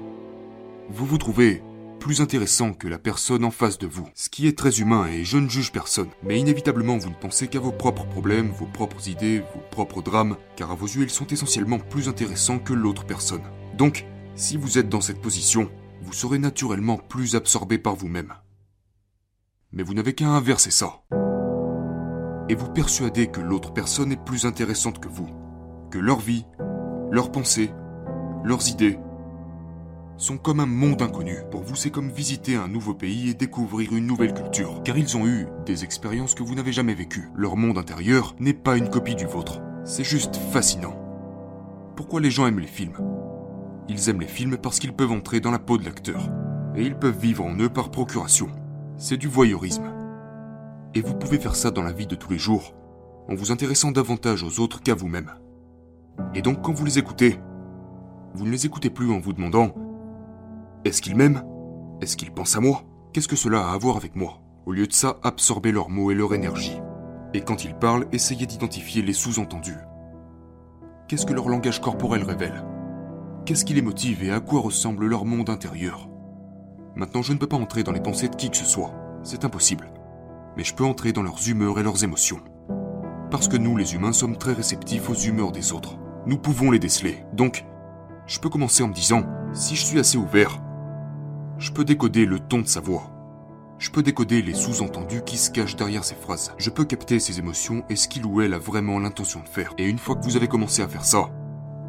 vous 0.90 1.06
vous 1.06 1.18
trouvez 1.18 1.62
plus 2.00 2.22
intéressant 2.22 2.74
que 2.74 2.88
la 2.88 3.00
personne 3.00 3.44
en 3.44 3.52
face 3.52 3.78
de 3.80 3.88
vous, 3.88 4.08
ce 4.14 4.30
qui 4.30 4.48
est 4.48 4.58
très 4.58 4.80
humain 4.80 5.08
et 5.08 5.24
je 5.24 5.38
ne 5.38 5.50
juge 5.50 5.72
personne. 5.72 6.10
Mais 6.24 6.40
inévitablement, 6.40 6.98
vous 6.98 7.10
ne 7.10 7.16
pensez 7.16 7.48
qu'à 7.48 7.60
vos 7.60 7.72
propres 7.72 8.06
problèmes, 8.06 8.52
vos 8.52 8.68
propres 8.68 9.08
idées, 9.08 9.40
vos 9.40 9.62
propres 9.72 10.02
drames, 10.04 10.36
car 10.56 10.72
à 10.72 10.76
vos 10.76 10.86
yeux, 10.86 11.04
ils 11.04 11.10
sont 11.10 11.28
essentiellement 11.28 11.80
plus 11.80 12.08
intéressants 12.08 12.60
que 12.60 12.74
l'autre 12.74 13.06
personne. 13.06 13.42
Donc, 13.76 14.06
si 14.36 14.58
vous 14.58 14.78
êtes 14.78 14.90
dans 14.90 15.02
cette 15.02 15.22
position, 15.22 15.70
vous 16.06 16.14
serez 16.14 16.38
naturellement 16.38 16.98
plus 16.98 17.36
absorbé 17.36 17.80
par 17.80 17.96
vous-même. 17.96 18.34
Mais 19.72 19.82
vous 19.82 19.96
n'avez 19.96 20.14
qu'à 20.14 20.28
inverser 20.28 20.70
ça. 20.70 21.02
Et 22.48 22.54
vous 22.54 22.70
persuadez 22.70 23.28
que 23.28 23.42
l'autre 23.42 23.74
personne 23.74 24.12
est 24.12 24.24
plus 24.24 24.46
intéressante 24.46 25.00
que 25.00 25.10
vous, 25.10 25.28
que 25.90 25.98
leur 25.98 26.20
vie, 26.20 26.46
leurs 27.12 27.32
pensées, 27.32 27.72
leurs 28.44 28.70
idées, 28.70 29.00
sont 30.18 30.38
comme 30.38 30.60
un 30.60 30.68
monde 30.68 31.02
inconnu. 31.02 31.40
Pour 31.50 31.64
vous, 31.64 31.76
c'est 31.76 31.90
comme 31.90 32.12
visiter 32.12 32.56
un 32.56 32.68
nouveau 32.68 32.94
pays 32.94 33.32
et 33.32 33.34
découvrir 33.34 33.94
une 33.94 34.06
nouvelle 34.06 34.34
culture, 34.34 34.84
car 34.84 34.98
ils 34.98 35.18
ont 35.18 35.26
eu 35.26 35.48
des 35.66 35.84
expériences 35.84 36.36
que 36.36 36.44
vous 36.44 36.54
n'avez 36.54 36.72
jamais 36.72 36.94
vécues. 36.94 37.30
Leur 37.36 37.58
monde 37.58 37.80
intérieur 37.80 38.36
n'est 38.40 38.54
pas 38.54 38.78
une 38.78 38.90
copie 38.90 39.16
du 39.16 39.26
vôtre. 39.26 39.60
C'est 39.84 40.04
juste 40.04 40.36
fascinant. 40.36 40.96
Pourquoi 41.96 42.22
les 42.22 42.32
gens 42.32 42.46
aiment 42.46 42.60
les 42.60 42.68
films? 42.68 43.25
Ils 43.88 44.10
aiment 44.10 44.22
les 44.22 44.28
films 44.28 44.58
parce 44.58 44.80
qu'ils 44.80 44.94
peuvent 44.94 45.12
entrer 45.12 45.40
dans 45.40 45.52
la 45.52 45.60
peau 45.60 45.78
de 45.78 45.86
l'acteur, 45.86 46.30
et 46.76 46.84
ils 46.84 46.96
peuvent 46.96 47.18
vivre 47.18 47.46
en 47.46 47.56
eux 47.58 47.70
par 47.70 47.92
procuration. 47.92 48.48
C'est 48.98 49.18
du 49.18 49.28
voyeurisme. 49.28 49.94
Et 50.94 51.02
vous 51.02 51.16
pouvez 51.16 51.38
faire 51.38 51.56
ça 51.56 51.72
dans 51.72 51.84
la 51.84 51.92
vie 51.92 52.08
de 52.08 52.16
tous 52.16 52.32
les 52.32 52.38
jours, 52.38 52.74
en 53.30 53.36
vous 53.36 53.52
intéressant 53.52 53.92
davantage 53.92 54.44
aux 54.44 54.60
autres 54.60 54.82
qu'à 54.82 54.96
vous-même. 54.96 55.32
Et 56.34 56.42
donc 56.42 56.62
quand 56.62 56.74
vous 56.74 56.86
les 56.86 56.98
écoutez, 56.98 57.40
vous 58.34 58.46
ne 58.46 58.52
les 58.52 58.66
écoutez 58.66 58.90
plus 58.90 59.12
en 59.12 59.20
vous 59.20 59.34
demandant 59.34 59.74
est-ce 60.86 61.02
qu'ils 61.02 61.16
m'aiment? 61.16 61.44
Est-ce 62.00 62.16
qu'ils 62.16 62.32
pensent 62.32 62.56
à 62.56 62.60
moi? 62.60 62.84
Qu'est-ce 63.12 63.28
que 63.28 63.36
cela 63.36 63.70
a 63.70 63.74
à 63.74 63.78
voir 63.78 63.98
avec 63.98 64.16
moi? 64.16 64.42
Au 64.68 64.72
lieu 64.72 64.86
de 64.86 64.94
ça, 64.94 65.18
absorbez 65.24 65.72
leurs 65.72 65.90
mots 65.90 66.12
et 66.12 66.16
leur 66.16 66.34
énergie. 66.36 66.80
Et 67.34 67.42
quand 67.42 67.66
ils 67.66 67.74
parlent, 67.74 68.06
essayez 68.12 68.46
d'identifier 68.46 69.02
les 69.02 69.14
sous-entendus. 69.14 69.80
Qu'est-ce 71.08 71.26
que 71.26 71.34
leur 71.34 71.50
langage 71.50 71.82
corporel 71.82 72.24
révèle? 72.24 72.64
Qu'est-ce 73.46 73.64
qui 73.64 73.76
les 73.76 73.84
motive 73.84 74.24
et 74.24 74.32
à 74.32 74.40
quoi 74.40 74.60
ressemble 74.60 75.06
leur 75.06 75.24
monde 75.24 75.52
intérieur 75.52 76.10
Maintenant, 76.96 77.22
je 77.22 77.32
ne 77.32 77.38
peux 77.38 77.46
pas 77.46 77.58
entrer 77.58 77.84
dans 77.84 77.92
les 77.92 78.02
pensées 78.02 78.28
de 78.28 78.36
qui 78.36 78.50
que 78.50 78.58
ce 78.58 78.66
soit. 78.66 78.92
C'est 79.22 79.46
impossible. 79.46 79.92
Mais 80.58 80.64
je 80.64 80.74
peux 80.74 80.84
entrer 80.84 81.14
dans 81.14 81.22
leurs 81.22 81.48
humeurs 81.48 81.80
et 81.80 81.84
leurs 81.84 82.04
émotions. 82.04 82.42
Parce 83.30 83.48
que 83.48 83.58
nous, 83.58 83.78
les 83.78 83.94
humains, 83.94 84.14
sommes 84.14 84.38
très 84.38 84.54
réceptifs 84.54 85.12
aux 85.12 85.16
humeurs 85.16 85.52
des 85.52 85.74
autres. 85.74 86.00
Nous 86.26 86.40
pouvons 86.40 86.72
les 86.72 86.80
déceler. 86.80 87.24
Donc, 87.34 87.66
je 88.26 88.40
peux 88.40 88.50
commencer 88.50 88.82
en 88.82 88.88
me 88.88 88.96
disant, 88.96 89.22
si 89.54 89.76
je 89.76 89.86
suis 89.86 90.00
assez 90.00 90.18
ouvert, 90.18 90.60
je 91.60 91.72
peux 91.72 91.86
décoder 91.86 92.26
le 92.26 92.40
ton 92.40 92.62
de 92.62 92.68
sa 92.68 92.82
voix. 92.82 93.12
Je 93.78 93.92
peux 93.92 94.02
décoder 94.02 94.42
les 94.42 94.56
sous-entendus 94.56 95.22
qui 95.24 95.38
se 95.38 95.52
cachent 95.52 95.76
derrière 95.76 96.04
ses 96.04 96.16
phrases. 96.16 96.56
Je 96.58 96.72
peux 96.72 96.86
capter 96.86 97.20
ses 97.20 97.38
émotions 97.38 97.84
et 97.92 97.96
ce 97.96 98.08
qu'il 98.08 98.26
ou 98.26 98.42
elle 98.42 98.56
a 98.56 98.60
vraiment 98.60 98.98
l'intention 98.98 99.42
de 99.42 99.50
faire. 99.50 99.76
Et 99.78 99.88
une 99.88 100.00
fois 100.00 100.16
que 100.16 100.24
vous 100.24 100.36
avez 100.36 100.48
commencé 100.48 100.82
à 100.82 100.88
faire 100.88 101.06
ça, 101.06 101.30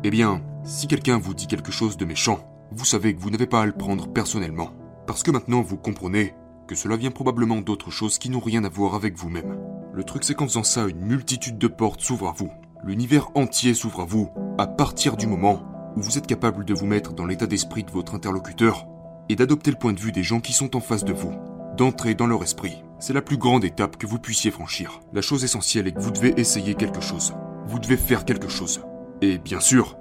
eh 0.04 0.10
bien, 0.10 0.42
si 0.64 0.86
quelqu'un 0.86 1.18
vous 1.18 1.34
dit 1.34 1.46
quelque 1.46 1.72
chose 1.72 1.96
de 1.96 2.04
méchant, 2.04 2.40
vous 2.72 2.84
savez 2.84 3.14
que 3.14 3.20
vous 3.20 3.30
n'avez 3.30 3.46
pas 3.46 3.62
à 3.62 3.66
le 3.66 3.72
prendre 3.72 4.08
personnellement. 4.08 4.70
Parce 5.06 5.22
que 5.22 5.30
maintenant 5.30 5.62
vous 5.62 5.76
comprenez 5.76 6.34
que 6.66 6.74
cela 6.74 6.96
vient 6.96 7.10
probablement 7.10 7.60
d'autres 7.60 7.90
choses 7.90 8.18
qui 8.18 8.28
n'ont 8.28 8.40
rien 8.40 8.64
à 8.64 8.68
voir 8.68 8.94
avec 8.94 9.16
vous-même. 9.16 9.56
Le 9.92 10.04
truc 10.04 10.24
c'est 10.24 10.34
qu'en 10.34 10.46
faisant 10.46 10.64
ça, 10.64 10.86
une 10.86 11.00
multitude 11.00 11.58
de 11.58 11.68
portes 11.68 12.00
s'ouvrent 12.00 12.28
à 12.28 12.34
vous. 12.36 12.50
L'univers 12.84 13.30
entier 13.34 13.74
s'ouvre 13.74 14.02
à 14.02 14.04
vous 14.04 14.30
à 14.58 14.66
partir 14.66 15.16
du 15.16 15.26
moment 15.26 15.62
où 15.96 16.02
vous 16.02 16.18
êtes 16.18 16.26
capable 16.26 16.64
de 16.64 16.74
vous 16.74 16.86
mettre 16.86 17.14
dans 17.14 17.26
l'état 17.26 17.46
d'esprit 17.46 17.84
de 17.84 17.90
votre 17.90 18.14
interlocuteur 18.14 18.86
et 19.28 19.36
d'adopter 19.36 19.70
le 19.70 19.78
point 19.78 19.92
de 19.92 20.00
vue 20.00 20.12
des 20.12 20.22
gens 20.22 20.40
qui 20.40 20.52
sont 20.52 20.76
en 20.76 20.80
face 20.80 21.04
de 21.04 21.12
vous, 21.12 21.32
d'entrer 21.76 22.14
dans 22.14 22.26
leur 22.26 22.42
esprit. 22.42 22.82
C'est 22.98 23.12
la 23.12 23.22
plus 23.22 23.38
grande 23.38 23.64
étape 23.64 23.96
que 23.96 24.06
vous 24.06 24.18
puissiez 24.18 24.50
franchir. 24.50 25.00
La 25.12 25.22
chose 25.22 25.44
essentielle 25.44 25.86
est 25.86 25.92
que 25.92 26.00
vous 26.00 26.10
devez 26.10 26.38
essayer 26.38 26.74
quelque 26.74 27.00
chose. 27.00 27.34
Vous 27.66 27.78
devez 27.78 27.96
faire 27.96 28.24
quelque 28.24 28.48
chose. 28.48 28.80
Et 29.22 29.38
bien 29.38 29.60
sûr, 29.60 29.96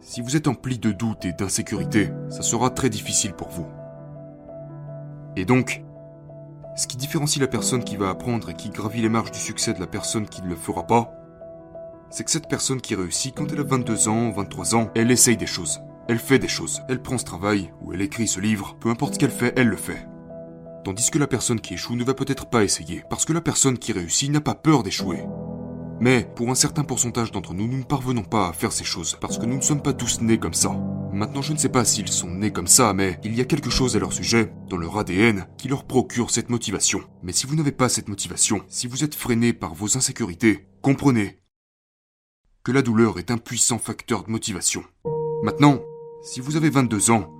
si 0.00 0.20
vous 0.20 0.36
êtes 0.36 0.46
empli 0.46 0.78
de 0.78 0.92
doutes 0.92 1.24
et 1.24 1.32
d'insécurité, 1.32 2.10
ça 2.28 2.42
sera 2.42 2.70
très 2.70 2.88
difficile 2.88 3.32
pour 3.32 3.48
vous. 3.48 3.66
Et 5.36 5.44
donc, 5.44 5.82
ce 6.76 6.86
qui 6.86 6.96
différencie 6.96 7.40
la 7.40 7.48
personne 7.48 7.82
qui 7.82 7.96
va 7.96 8.10
apprendre 8.10 8.50
et 8.50 8.54
qui 8.54 8.70
gravit 8.70 9.02
les 9.02 9.08
marches 9.08 9.32
du 9.32 9.38
succès 9.38 9.74
de 9.74 9.80
la 9.80 9.88
personne 9.88 10.28
qui 10.28 10.42
ne 10.42 10.48
le 10.48 10.54
fera 10.54 10.86
pas, 10.86 11.12
c'est 12.10 12.24
que 12.24 12.30
cette 12.30 12.48
personne 12.48 12.80
qui 12.80 12.94
réussit 12.94 13.34
quand 13.34 13.52
elle 13.52 13.60
a 13.60 13.64
22 13.64 14.08
ans, 14.08 14.30
23 14.30 14.74
ans, 14.74 14.90
elle 14.94 15.10
essaye 15.10 15.36
des 15.36 15.46
choses. 15.46 15.80
Elle 16.08 16.18
fait 16.18 16.38
des 16.38 16.48
choses. 16.48 16.82
Elle 16.88 17.02
prend 17.02 17.18
ce 17.18 17.24
travail, 17.24 17.72
ou 17.82 17.92
elle 17.92 18.00
écrit 18.00 18.26
ce 18.26 18.40
livre. 18.40 18.76
Peu 18.80 18.90
importe 18.90 19.14
ce 19.14 19.18
qu'elle 19.18 19.30
fait, 19.30 19.52
elle 19.56 19.68
le 19.68 19.76
fait. 19.76 20.08
Tandis 20.84 21.10
que 21.10 21.18
la 21.18 21.26
personne 21.26 21.60
qui 21.60 21.74
échoue 21.74 21.94
ne 21.96 22.04
va 22.04 22.14
peut-être 22.14 22.46
pas 22.46 22.64
essayer, 22.64 23.04
parce 23.10 23.24
que 23.24 23.32
la 23.32 23.40
personne 23.40 23.78
qui 23.78 23.92
réussit 23.92 24.30
n'a 24.30 24.40
pas 24.40 24.54
peur 24.54 24.82
d'échouer. 24.82 25.24
Mais, 26.00 26.26
pour 26.34 26.48
un 26.48 26.54
certain 26.54 26.82
pourcentage 26.82 27.30
d'entre 27.30 27.52
nous, 27.52 27.68
nous 27.68 27.76
ne 27.76 27.82
parvenons 27.84 28.22
pas 28.22 28.48
à 28.48 28.52
faire 28.54 28.72
ces 28.72 28.84
choses, 28.84 29.18
parce 29.20 29.36
que 29.36 29.44
nous 29.44 29.56
ne 29.56 29.62
sommes 29.62 29.82
pas 29.82 29.92
tous 29.92 30.22
nés 30.22 30.38
comme 30.38 30.54
ça. 30.54 30.70
Maintenant, 31.12 31.42
je 31.42 31.52
ne 31.52 31.58
sais 31.58 31.68
pas 31.68 31.84
s'ils 31.84 32.08
sont 32.08 32.30
nés 32.30 32.52
comme 32.52 32.66
ça, 32.66 32.94
mais 32.94 33.20
il 33.22 33.34
y 33.34 33.42
a 33.42 33.44
quelque 33.44 33.68
chose 33.68 33.96
à 33.96 33.98
leur 33.98 34.14
sujet, 34.14 34.50
dans 34.70 34.78
leur 34.78 34.96
ADN, 34.96 35.46
qui 35.58 35.68
leur 35.68 35.84
procure 35.84 36.30
cette 36.30 36.48
motivation. 36.48 37.02
Mais 37.22 37.32
si 37.32 37.46
vous 37.46 37.54
n'avez 37.54 37.72
pas 37.72 37.90
cette 37.90 38.08
motivation, 38.08 38.62
si 38.68 38.86
vous 38.86 39.04
êtes 39.04 39.14
freiné 39.14 39.52
par 39.52 39.74
vos 39.74 39.98
insécurités, 39.98 40.66
comprenez 40.80 41.42
que 42.64 42.72
la 42.72 42.80
douleur 42.80 43.18
est 43.18 43.30
un 43.30 43.38
puissant 43.38 43.78
facteur 43.78 44.24
de 44.24 44.30
motivation. 44.30 44.82
Maintenant, 45.42 45.80
si 46.22 46.40
vous 46.40 46.56
avez 46.56 46.70
22 46.70 47.10
ans 47.10 47.30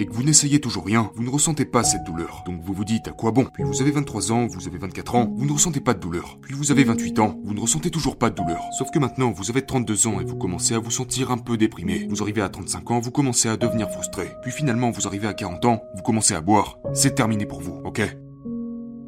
et 0.00 0.06
que 0.06 0.12
vous 0.14 0.22
n'essayez 0.22 0.60
toujours 0.60 0.86
rien, 0.86 1.10
vous 1.14 1.22
ne 1.22 1.28
ressentez 1.28 1.66
pas 1.66 1.84
cette 1.84 2.04
douleur. 2.04 2.42
Donc 2.46 2.62
vous 2.62 2.72
vous 2.72 2.86
dites 2.86 3.06
à 3.08 3.12
quoi 3.12 3.32
bon? 3.32 3.46
Puis 3.52 3.64
vous 3.64 3.82
avez 3.82 3.90
23 3.90 4.32
ans, 4.32 4.46
vous 4.46 4.66
avez 4.66 4.78
24 4.78 5.14
ans, 5.14 5.32
vous 5.36 5.44
ne 5.44 5.52
ressentez 5.52 5.80
pas 5.80 5.92
de 5.92 6.00
douleur. 6.00 6.38
Puis 6.40 6.54
vous 6.54 6.72
avez 6.72 6.84
28 6.84 7.18
ans, 7.18 7.38
vous 7.44 7.52
ne 7.52 7.60
ressentez 7.60 7.90
toujours 7.90 8.16
pas 8.16 8.30
de 8.30 8.34
douleur. 8.34 8.62
Sauf 8.78 8.90
que 8.90 8.98
maintenant, 8.98 9.30
vous 9.30 9.50
avez 9.50 9.60
32 9.60 10.06
ans 10.06 10.20
et 10.20 10.24
vous 10.24 10.36
commencez 10.36 10.74
à 10.74 10.78
vous 10.78 10.90
sentir 10.90 11.30
un 11.30 11.36
peu 11.36 11.58
déprimé. 11.58 12.06
Vous 12.08 12.22
arrivez 12.22 12.40
à 12.40 12.48
35 12.48 12.90
ans, 12.90 13.00
vous 13.00 13.10
commencez 13.10 13.48
à 13.50 13.58
devenir 13.58 13.90
frustré. 13.90 14.30
Puis 14.42 14.52
finalement, 14.52 14.90
vous 14.90 15.06
arrivez 15.06 15.28
à 15.28 15.34
40 15.34 15.66
ans, 15.66 15.82
vous 15.94 16.02
commencez 16.02 16.34
à 16.34 16.40
boire. 16.40 16.78
C'est 16.94 17.14
terminé 17.14 17.44
pour 17.44 17.60
vous, 17.60 17.82
ok? 17.84 18.00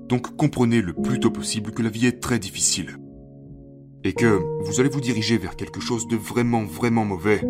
Donc 0.09 0.37
comprenez 0.37 0.83
le 0.83 0.93
plus 0.93 1.21
tôt 1.21 1.31
possible 1.31 1.71
que 1.71 1.83
la 1.83 1.89
vie 1.89 2.07
est 2.07 2.21
très 2.21 2.39
difficile. 2.39 2.99
Et 4.05 4.13
que 4.13 4.43
vous 4.65 4.81
allez 4.81 4.91
vous 4.91 5.01
diriger 5.01 5.39
vers 5.39 5.57
quelque 5.57 5.81
chose 5.81 6.07
de 6.07 6.17
vraiment, 6.17 6.65
vraiment 6.65 7.07
mauvais 7.07 7.41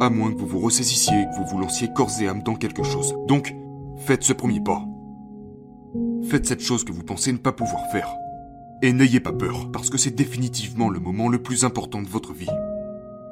à 0.00 0.10
moins 0.10 0.32
que 0.32 0.38
vous 0.38 0.46
vous 0.46 0.60
ressaisissiez, 0.60 1.26
que 1.26 1.38
vous 1.38 1.46
vous 1.46 1.58
lanciez 1.58 1.88
corps 1.92 2.10
et 2.20 2.28
âme 2.28 2.42
dans 2.42 2.56
quelque 2.56 2.82
chose. 2.82 3.14
Donc, 3.26 3.54
faites 3.98 4.22
ce 4.22 4.32
premier 4.32 4.60
pas. 4.60 4.84
Faites 6.28 6.46
cette 6.46 6.60
chose 6.60 6.84
que 6.84 6.92
vous 6.92 7.04
pensez 7.04 7.32
ne 7.32 7.38
pas 7.38 7.52
pouvoir 7.52 7.90
faire. 7.90 8.14
Et 8.82 8.92
n'ayez 8.92 9.20
pas 9.20 9.32
peur, 9.32 9.70
parce 9.72 9.90
que 9.90 9.98
c'est 9.98 10.14
définitivement 10.14 10.88
le 10.88 11.00
moment 11.00 11.28
le 11.28 11.42
plus 11.42 11.64
important 11.64 12.02
de 12.02 12.08
votre 12.08 12.32
vie. 12.32 12.50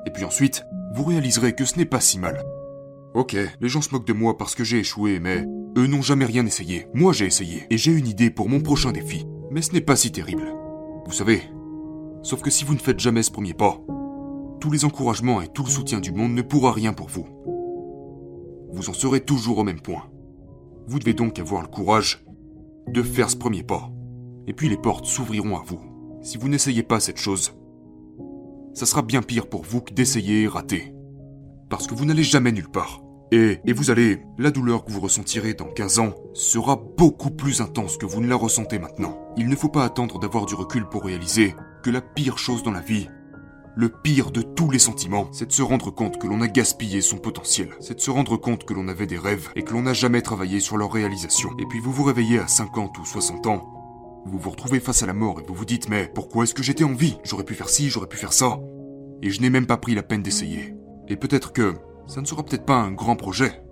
Et 0.07 0.11
puis 0.11 0.25
ensuite, 0.25 0.65
vous 0.95 1.05
réaliserez 1.05 1.55
que 1.55 1.65
ce 1.65 1.77
n'est 1.79 1.85
pas 1.85 2.01
si 2.01 2.19
mal. 2.19 2.43
Ok, 3.15 3.37
les 3.61 3.69
gens 3.69 3.83
se 3.83 3.91
moquent 3.91 4.07
de 4.07 4.13
moi 4.13 4.39
parce 4.39 4.55
que 4.55 4.65
j'ai 4.65 4.79
échoué, 4.79 5.21
mais 5.21 5.45
eux 5.77 5.87
n'ont 5.87 6.03
jamais 6.03 6.25
rien 6.25 6.47
essayé. 6.47 6.87
Moi 6.95 7.13
j'ai 7.13 7.27
essayé, 7.27 7.67
et 7.71 7.77
j'ai 7.77 7.93
une 7.93 8.07
idée 8.07 8.31
pour 8.31 8.49
mon 8.49 8.61
prochain 8.61 8.93
défi. 8.93 9.27
Mais 9.51 9.63
ce 9.63 9.73
n'est 9.73 9.83
pas 9.83 9.97
si 9.97 10.13
terrible. 10.13 10.55
Vous 11.05 11.13
savez, 11.13 11.43
sauf 12.23 12.41
que 12.41 12.51
si 12.51 12.65
vous 12.65 12.75
ne 12.75 12.79
faites 12.79 13.01
jamais 13.01 13.23
ce 13.23 13.31
premier 13.31 13.53
pas, 13.53 13.81
tous 14.63 14.71
les 14.71 14.85
encouragements 14.85 15.43
et 15.43 15.49
tout 15.49 15.65
le 15.65 15.69
soutien 15.69 15.99
du 15.99 16.13
monde 16.13 16.35
ne 16.35 16.41
pourra 16.41 16.71
rien 16.71 16.93
pour 16.93 17.09
vous. 17.09 17.27
Vous 18.71 18.91
en 18.91 18.93
serez 18.93 19.19
toujours 19.19 19.59
au 19.59 19.65
même 19.65 19.81
point. 19.81 20.05
Vous 20.87 21.01
devez 21.01 21.15
donc 21.15 21.41
avoir 21.41 21.63
le 21.63 21.67
courage 21.67 22.25
de 22.87 23.03
faire 23.03 23.29
ce 23.29 23.35
premier 23.35 23.65
pas. 23.65 23.91
Et 24.47 24.53
puis 24.53 24.69
les 24.69 24.77
portes 24.77 25.05
s'ouvriront 25.05 25.57
à 25.57 25.65
vous. 25.67 25.81
Si 26.23 26.39
vous 26.39 26.49
n'essayez 26.49 26.85
pas 26.85 27.01
cette 27.01 27.17
chose, 27.17 27.55
ça 28.73 28.87
sera 28.87 29.03
bien 29.03 29.21
pire 29.21 29.49
pour 29.49 29.65
vous 29.65 29.81
que 29.81 29.93
d'essayer 29.93 30.43
et 30.43 30.49
rater. 30.49 30.95
Parce 31.69 31.89
que 31.89 31.95
vous 31.97 32.05
n'allez 32.05 32.23
jamais 32.23 32.53
nulle 32.53 32.71
part. 32.71 33.03
Et, 33.33 33.59
et 33.65 33.73
vous 33.73 33.91
allez, 33.91 34.21
la 34.39 34.53
douleur 34.53 34.85
que 34.85 34.93
vous 34.93 35.01
ressentirez 35.01 35.55
dans 35.55 35.73
15 35.73 35.99
ans 35.99 36.15
sera 36.35 36.77
beaucoup 36.77 37.33
plus 37.33 37.63
intense 37.63 37.97
que 37.97 38.07
vous 38.07 38.21
ne 38.21 38.29
la 38.29 38.37
ressentez 38.37 38.79
maintenant. 38.79 39.19
Il 39.37 39.49
ne 39.49 39.57
faut 39.57 39.71
pas 39.71 39.85
attendre 39.85 40.21
d'avoir 40.21 40.47
du 40.47 40.55
recul 40.55 40.87
pour 40.89 41.03
réaliser 41.03 41.57
que 41.83 41.91
la 41.91 42.01
pire 42.01 42.39
chose 42.39 42.63
dans 42.63 42.71
la 42.71 42.81
vie, 42.81 43.09
le 43.75 43.89
pire 43.89 44.31
de 44.31 44.43
tous 44.43 44.71
les 44.71 44.79
sentiments, 44.79 45.29
c'est 45.33 45.47
de 45.47 45.53
se 45.53 45.63
rendre 45.63 45.91
compte 45.91 46.19
que 46.19 46.27
l'on 46.27 46.43
a 46.43 46.47
gaspillé 46.47 47.01
son 47.01 47.17
potentiel. 47.17 47.71
C'est 47.81 47.95
de 47.95 48.01
se 48.01 48.11
rendre 48.11 48.37
compte 48.37 48.65
que 48.65 48.75
l'on 48.75 48.89
avait 48.89 49.07
des 49.07 49.19
rêves 49.19 49.49
et 49.57 49.63
que 49.63 49.73
l'on 49.73 49.83
n'a 49.83 49.95
jamais 49.95 50.21
travaillé 50.21 50.61
sur 50.61 50.77
leur 50.77 50.93
réalisation. 50.93 51.51
Et 51.59 51.65
puis 51.67 51.81
vous 51.81 51.93
vous 51.93 52.05
réveillez 52.05 52.39
à 52.39 52.47
50 52.47 52.99
ou 52.99 53.05
60 53.07 53.47
ans. 53.47 54.23
Vous 54.27 54.39
vous 54.39 54.51
retrouvez 54.51 54.79
face 54.79 55.03
à 55.03 55.07
la 55.07 55.15
mort 55.15 55.41
et 55.41 55.45
vous 55.47 55.55
vous 55.55 55.65
dites 55.65 55.89
mais 55.89 56.11
pourquoi 56.15 56.45
est-ce 56.45 56.55
que 56.55 56.63
j'étais 56.63 56.85
en 56.85 56.93
vie? 56.93 57.17
J'aurais 57.25 57.45
pu 57.45 57.55
faire 57.55 57.71
ci, 57.71 57.89
j'aurais 57.89 58.09
pu 58.09 58.19
faire 58.19 58.35
ça. 58.35 58.61
Et 59.23 59.31
je 59.31 59.41
n'ai 59.41 59.51
même 59.51 59.67
pas 59.67 59.79
pris 59.79 59.95
la 59.95 60.03
peine 60.03 60.23
d'essayer. 60.23 60.75
Et 61.09 61.17
peut-être 61.17 61.53
que 61.53 61.75
ça 62.07 62.21
ne 62.21 62.27
sera 62.27 62.43
peut-être 62.43 62.67
pas 62.67 62.77
un 62.77 62.93
grand 62.93 63.17
projet, 63.17 63.63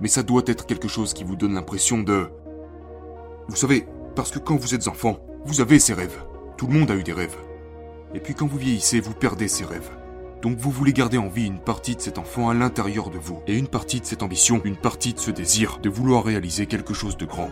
mais 0.00 0.08
ça 0.08 0.22
doit 0.22 0.42
être 0.46 0.66
quelque 0.66 0.88
chose 0.88 1.12
qui 1.12 1.24
vous 1.24 1.36
donne 1.36 1.54
l'impression 1.54 1.98
de... 1.98 2.30
Vous 3.48 3.56
savez, 3.56 3.86
parce 4.14 4.30
que 4.30 4.38
quand 4.38 4.56
vous 4.56 4.74
êtes 4.74 4.86
enfant, 4.86 5.18
vous 5.44 5.60
avez 5.60 5.80
ces 5.80 5.94
rêves. 5.94 6.24
Tout 6.56 6.68
le 6.68 6.78
monde 6.78 6.90
a 6.90 6.96
eu 6.96 7.02
des 7.02 7.12
rêves. 7.12 7.36
Et 8.14 8.20
puis 8.20 8.34
quand 8.34 8.46
vous 8.46 8.58
vieillissez, 8.58 9.00
vous 9.00 9.14
perdez 9.14 9.46
ces 9.46 9.64
rêves. 9.64 9.90
Donc 10.42 10.58
vous 10.58 10.70
voulez 10.70 10.92
garder 10.92 11.18
en 11.18 11.28
vie 11.28 11.46
une 11.46 11.60
partie 11.60 11.94
de 11.94 12.00
cet 12.00 12.18
enfant 12.18 12.48
à 12.48 12.54
l'intérieur 12.54 13.10
de 13.10 13.18
vous, 13.18 13.40
et 13.46 13.56
une 13.56 13.68
partie 13.68 14.00
de 14.00 14.06
cette 14.06 14.22
ambition, 14.22 14.60
une 14.64 14.76
partie 14.76 15.14
de 15.14 15.20
ce 15.20 15.30
désir 15.30 15.78
de 15.82 15.90
vouloir 15.90 16.24
réaliser 16.24 16.66
quelque 16.66 16.94
chose 16.94 17.16
de 17.16 17.26
grand. 17.26 17.50